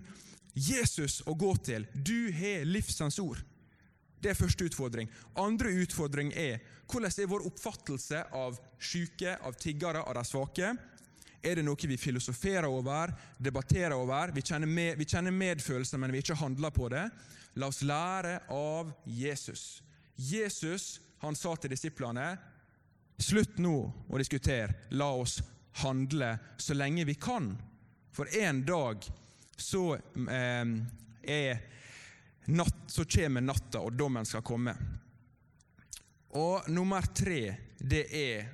Jesus 0.55 1.21
å 1.29 1.35
gå 1.37 1.53
til. 1.65 1.85
Du 1.93 2.31
har 2.33 2.65
livsens 2.65 3.19
ord. 3.21 3.43
Det 4.23 4.31
er 4.31 4.39
første 4.39 4.63
utfordring. 4.69 5.09
Andre 5.35 5.73
utfordring 5.83 6.31
er 6.39 6.61
hvordan 6.87 7.11
er 7.11 7.27
vår 7.27 7.47
oppfattelse 7.49 8.21
av 8.31 8.59
syke, 8.79 9.35
av 9.43 9.57
tiggere, 9.59 10.03
av 10.03 10.15
de 10.15 10.23
svake? 10.27 10.69
Er 11.43 11.59
det 11.59 11.65
noe 11.67 11.89
vi 11.89 11.97
filosoferer 11.99 12.69
over, 12.69 13.11
debatterer 13.37 13.97
over? 13.97 14.31
Vi 14.31 14.45
kjenner, 14.45 14.69
med, 14.69 14.95
vi 14.97 15.07
kjenner 15.09 15.35
medfølelse, 15.35 15.99
men 15.99 16.13
vi 16.15 16.21
ikke 16.23 16.39
handler 16.39 16.71
på 16.71 16.87
det. 16.93 17.03
La 17.59 17.67
oss 17.67 17.81
lære 17.83 18.37
av 18.55 18.93
Jesus. 19.05 19.81
Jesus 20.15 21.01
han 21.23 21.35
sa 21.35 21.55
til 21.57 21.73
disiplene 21.73 22.33
Slutt 23.23 23.59
nå 23.61 23.75
å 24.09 24.17
diskutere, 24.19 24.87
la 24.97 25.11
oss 25.13 25.37
handle 25.83 26.31
så 26.57 26.73
lenge 26.73 27.05
vi 27.05 27.13
kan. 27.15 27.51
For 28.11 28.29
en 28.41 28.63
dag 28.65 29.05
så 29.57 29.83
eh, 29.93 30.73
er 31.21 31.61
natt, 32.45 32.83
så 32.87 33.05
kommer 33.05 33.41
natta, 33.41 33.79
og 33.79 33.93
dommen 33.97 34.25
skal 34.25 34.43
komme. 34.45 34.73
Og 36.33 36.69
nummer 36.73 37.05
tre, 37.13 37.41
det 37.77 38.07
er 38.09 38.51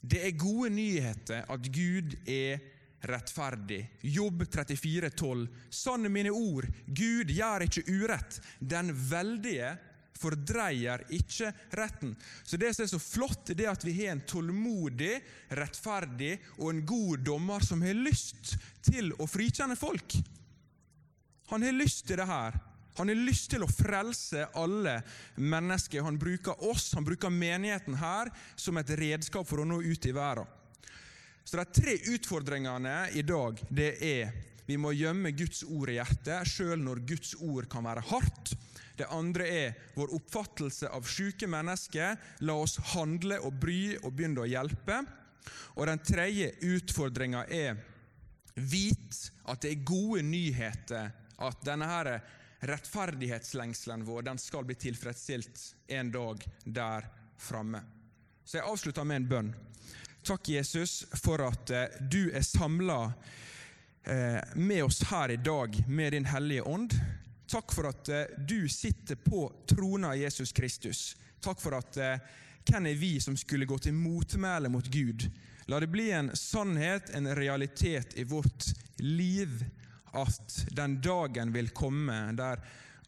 det 0.00 0.20
er 0.24 0.38
gode 0.38 0.70
nyheter 0.72 1.48
at 1.50 1.66
Gud 1.74 2.14
er 2.28 2.60
rettferdig. 3.08 3.82
Jobb 4.00 4.44
34, 4.46 5.10
12. 5.10 5.48
Sann 5.70 6.08
mine 6.12 6.30
ord, 6.30 6.68
Gud 6.86 7.30
gjør 7.30 7.66
ikke 7.66 7.84
urett. 7.90 8.38
Den 8.60 8.92
veldige 8.94 9.74
fordreier 10.18 11.04
ikke 11.14 11.52
retten. 11.78 12.14
Så 12.44 12.56
Det 12.56 12.72
som 12.74 12.84
er 12.84 12.90
så 12.90 12.98
flott, 13.02 13.52
det 13.54 13.66
er 13.66 13.74
at 13.74 13.84
vi 13.86 13.94
har 14.00 14.14
en 14.14 14.24
tålmodig, 14.26 15.20
rettferdig 15.50 16.38
og 16.58 16.72
en 16.72 16.82
god 16.86 17.22
dommer 17.26 17.64
som 17.64 17.82
har 17.82 17.94
lyst 17.94 18.56
til 18.82 19.12
å 19.18 19.28
frikjenne 19.30 19.78
folk. 19.78 20.18
Han 21.52 21.62
har 21.62 21.76
lyst 21.76 22.06
til 22.06 22.18
det 22.20 22.26
her. 22.28 22.58
Han 22.98 23.08
har 23.08 23.20
lyst 23.28 23.50
til 23.52 23.62
å 23.62 23.70
frelse 23.70 24.48
alle 24.58 24.98
mennesker. 25.36 26.02
Han 26.02 26.18
bruker 26.18 26.58
oss, 26.66 26.90
han 26.98 27.06
bruker 27.06 27.30
menigheten 27.30 27.94
her, 27.98 28.30
som 28.56 28.78
et 28.80 28.90
redskap 28.98 29.46
for 29.48 29.62
å 29.62 29.66
nå 29.68 29.80
ut 29.82 30.06
i 30.06 30.14
verden. 30.14 30.46
Så 31.44 31.56
De 31.56 31.64
tre 31.64 31.94
utfordringene 32.12 33.08
i 33.16 33.22
dag 33.24 33.60
det 33.70 33.94
er 34.04 34.34
vi 34.68 34.76
må 34.76 34.90
gjemme 34.92 35.30
Guds 35.32 35.62
ord 35.64 35.88
i 35.88 35.94
hjertet, 35.96 36.44
sjøl 36.44 36.82
når 36.84 36.98
Guds 37.08 37.30
ord 37.40 37.70
kan 37.72 37.86
være 37.88 38.02
hardt. 38.10 38.50
Det 38.98 39.06
andre 39.14 39.46
er 39.48 39.78
vår 39.94 40.12
oppfattelse 40.18 40.90
av 40.92 41.06
syke 41.08 41.48
mennesker. 41.48 42.18
La 42.44 42.58
oss 42.58 42.76
handle 42.92 43.38
og 43.46 43.56
bry 43.62 43.94
og 44.02 44.12
begynne 44.12 44.42
å 44.42 44.50
hjelpe. 44.50 44.98
Og 45.78 45.86
Den 45.88 46.02
tredje 46.04 46.50
utfordringa 46.68 47.46
er 47.48 47.78
vit 48.58 49.22
at 49.48 49.62
det 49.62 49.72
er 49.72 49.88
gode 49.88 50.26
nyheter. 50.26 51.14
At 51.38 51.64
denne 51.64 51.88
her 51.88 52.12
rettferdighetslengselen 52.60 54.04
vår 54.04 54.22
den 54.22 54.38
skal 54.38 54.64
bli 54.64 54.74
tilfredsstilt 54.74 55.76
en 55.86 56.10
dag 56.12 56.44
der 56.64 57.06
framme. 57.38 57.82
Så 58.44 58.56
jeg 58.56 58.66
avslutter 58.66 59.04
med 59.04 59.16
en 59.16 59.28
bønn. 59.28 59.54
Takk, 60.22 60.48
Jesus, 60.48 61.06
for 61.22 61.42
at 61.44 61.70
eh, 61.70 61.84
du 62.10 62.30
er 62.34 62.42
samla 62.42 63.12
eh, 64.04 64.40
med 64.54 64.84
oss 64.84 65.02
her 65.10 65.30
i 65.30 65.36
dag 65.36 65.84
med 65.88 66.12
Din 66.12 66.24
Hellige 66.24 66.62
Ånd. 66.62 66.96
Takk 67.48 67.72
for 67.72 67.88
at 67.88 68.08
eh, 68.08 68.34
du 68.48 68.68
sitter 68.68 69.16
på 69.16 69.46
trona, 69.68 70.14
Jesus 70.16 70.52
Kristus. 70.52 71.16
Takk 71.40 71.60
for 71.62 71.78
at 71.78 71.96
hvem 72.68 72.86
er 72.90 72.98
vi 72.98 73.20
som 73.20 73.36
skulle 73.38 73.68
gå 73.68 73.78
til 73.78 73.94
motmæle 73.94 74.68
mot 74.68 74.86
Gud? 74.90 75.28
La 75.70 75.78
det 75.80 75.86
bli 75.92 76.10
en 76.10 76.32
sannhet, 76.36 77.10
en 77.14 77.30
realitet 77.36 78.16
i 78.18 78.24
vårt 78.24 78.66
liv 78.98 79.62
at 80.16 80.60
den 80.76 80.98
dagen 81.04 81.52
vil 81.54 81.72
komme 81.76 82.20
der 82.38 82.62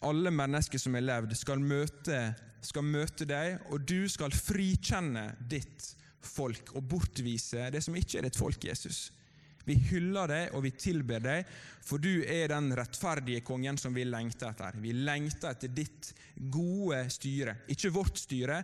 alle 0.06 0.32
mennesker 0.32 0.80
som 0.80 0.96
har 0.96 1.04
levd, 1.04 1.36
skal 1.36 1.60
møte, 1.60 2.20
skal 2.64 2.84
møte 2.84 3.26
deg, 3.28 3.60
og 3.72 3.84
du 3.88 4.08
skal 4.08 4.32
frikjenne 4.34 5.30
ditt 5.48 5.90
folk 6.20 6.74
og 6.76 6.84
bortvise 6.88 7.70
det 7.72 7.82
som 7.84 7.96
ikke 7.96 8.20
er 8.20 8.28
ditt 8.28 8.38
folk, 8.40 8.64
Jesus. 8.64 9.10
Vi 9.68 9.76
hyller 9.90 10.30
deg 10.30 10.54
og 10.56 10.64
vi 10.64 10.72
tilber 10.72 11.20
deg, 11.22 11.48
for 11.84 12.00
du 12.00 12.24
er 12.24 12.48
den 12.52 12.72
rettferdige 12.76 13.44
kongen 13.44 13.76
som 13.80 13.94
vi 13.94 14.06
lengter 14.08 14.50
etter. 14.54 14.78
Vi 14.80 14.94
lengter 14.96 15.52
etter 15.52 15.72
ditt 15.72 16.12
gode 16.52 17.04
styre. 17.12 17.58
Ikke 17.72 17.92
vårt 17.94 18.18
styre, 18.20 18.62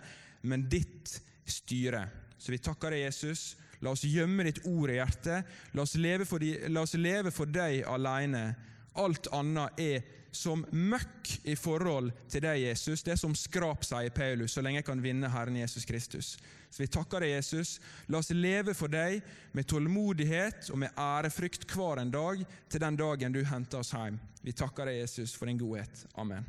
men 0.48 0.64
ditt 0.72 1.18
styre. 1.46 2.06
Så 2.40 2.52
vi 2.52 2.62
takker 2.64 2.96
deg, 2.96 3.06
Jesus 3.10 3.54
La 3.84 3.92
oss 3.92 4.04
gjemme 4.06 4.46
ditt 4.46 4.62
ord 4.66 4.92
i 4.92 4.98
hjertet. 4.98 5.56
La 5.72 5.84
oss 5.84 5.96
leve 6.00 6.26
for, 6.28 6.42
de, 6.42 6.68
la 6.72 6.84
oss 6.86 6.96
leve 6.98 7.32
for 7.34 7.50
deg 7.50 7.82
alene. 7.90 8.48
Alt 8.96 9.28
annet 9.36 9.80
er 9.80 10.04
som 10.36 10.64
møkk 10.70 11.30
i 11.48 11.56
forhold 11.56 12.10
til 12.30 12.44
deg, 12.44 12.60
Jesus. 12.66 13.02
Det 13.04 13.14
er 13.14 13.20
som 13.20 13.34
skrap, 13.36 13.84
sier 13.86 14.12
Paulus, 14.14 14.52
så 14.52 14.64
lenge 14.64 14.82
jeg 14.82 14.88
kan 14.90 15.02
vinne 15.02 15.30
Herren 15.32 15.56
Jesus 15.56 15.88
Kristus. 15.88 16.34
Så 16.70 16.82
vi 16.82 16.90
takker 16.92 17.24
deg, 17.24 17.36
Jesus. 17.38 17.76
La 18.12 18.20
oss 18.20 18.32
leve 18.34 18.74
for 18.76 18.92
deg 18.92 19.24
med 19.56 19.68
tålmodighet 19.70 20.70
og 20.74 20.82
med 20.84 21.00
ærefrykt 21.00 21.64
hver 21.72 22.02
en 22.02 22.12
dag, 22.12 22.44
til 22.68 22.84
den 22.84 23.00
dagen 23.00 23.36
du 23.36 23.42
henter 23.48 23.80
oss 23.80 23.94
hjem. 23.96 24.20
Vi 24.44 24.54
takker 24.56 24.90
deg, 24.90 25.00
Jesus, 25.06 25.34
for 25.34 25.48
din 25.48 25.60
godhet. 25.60 26.04
Amen. 26.20 26.46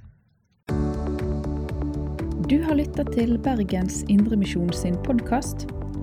Du 2.47 2.61
har 2.63 2.77
lytta 2.79 3.03
til 3.11 3.35
Bergens 3.43 4.03
Indremisjon 4.07 4.71
sin 4.75 4.99
podkast. 5.03 5.67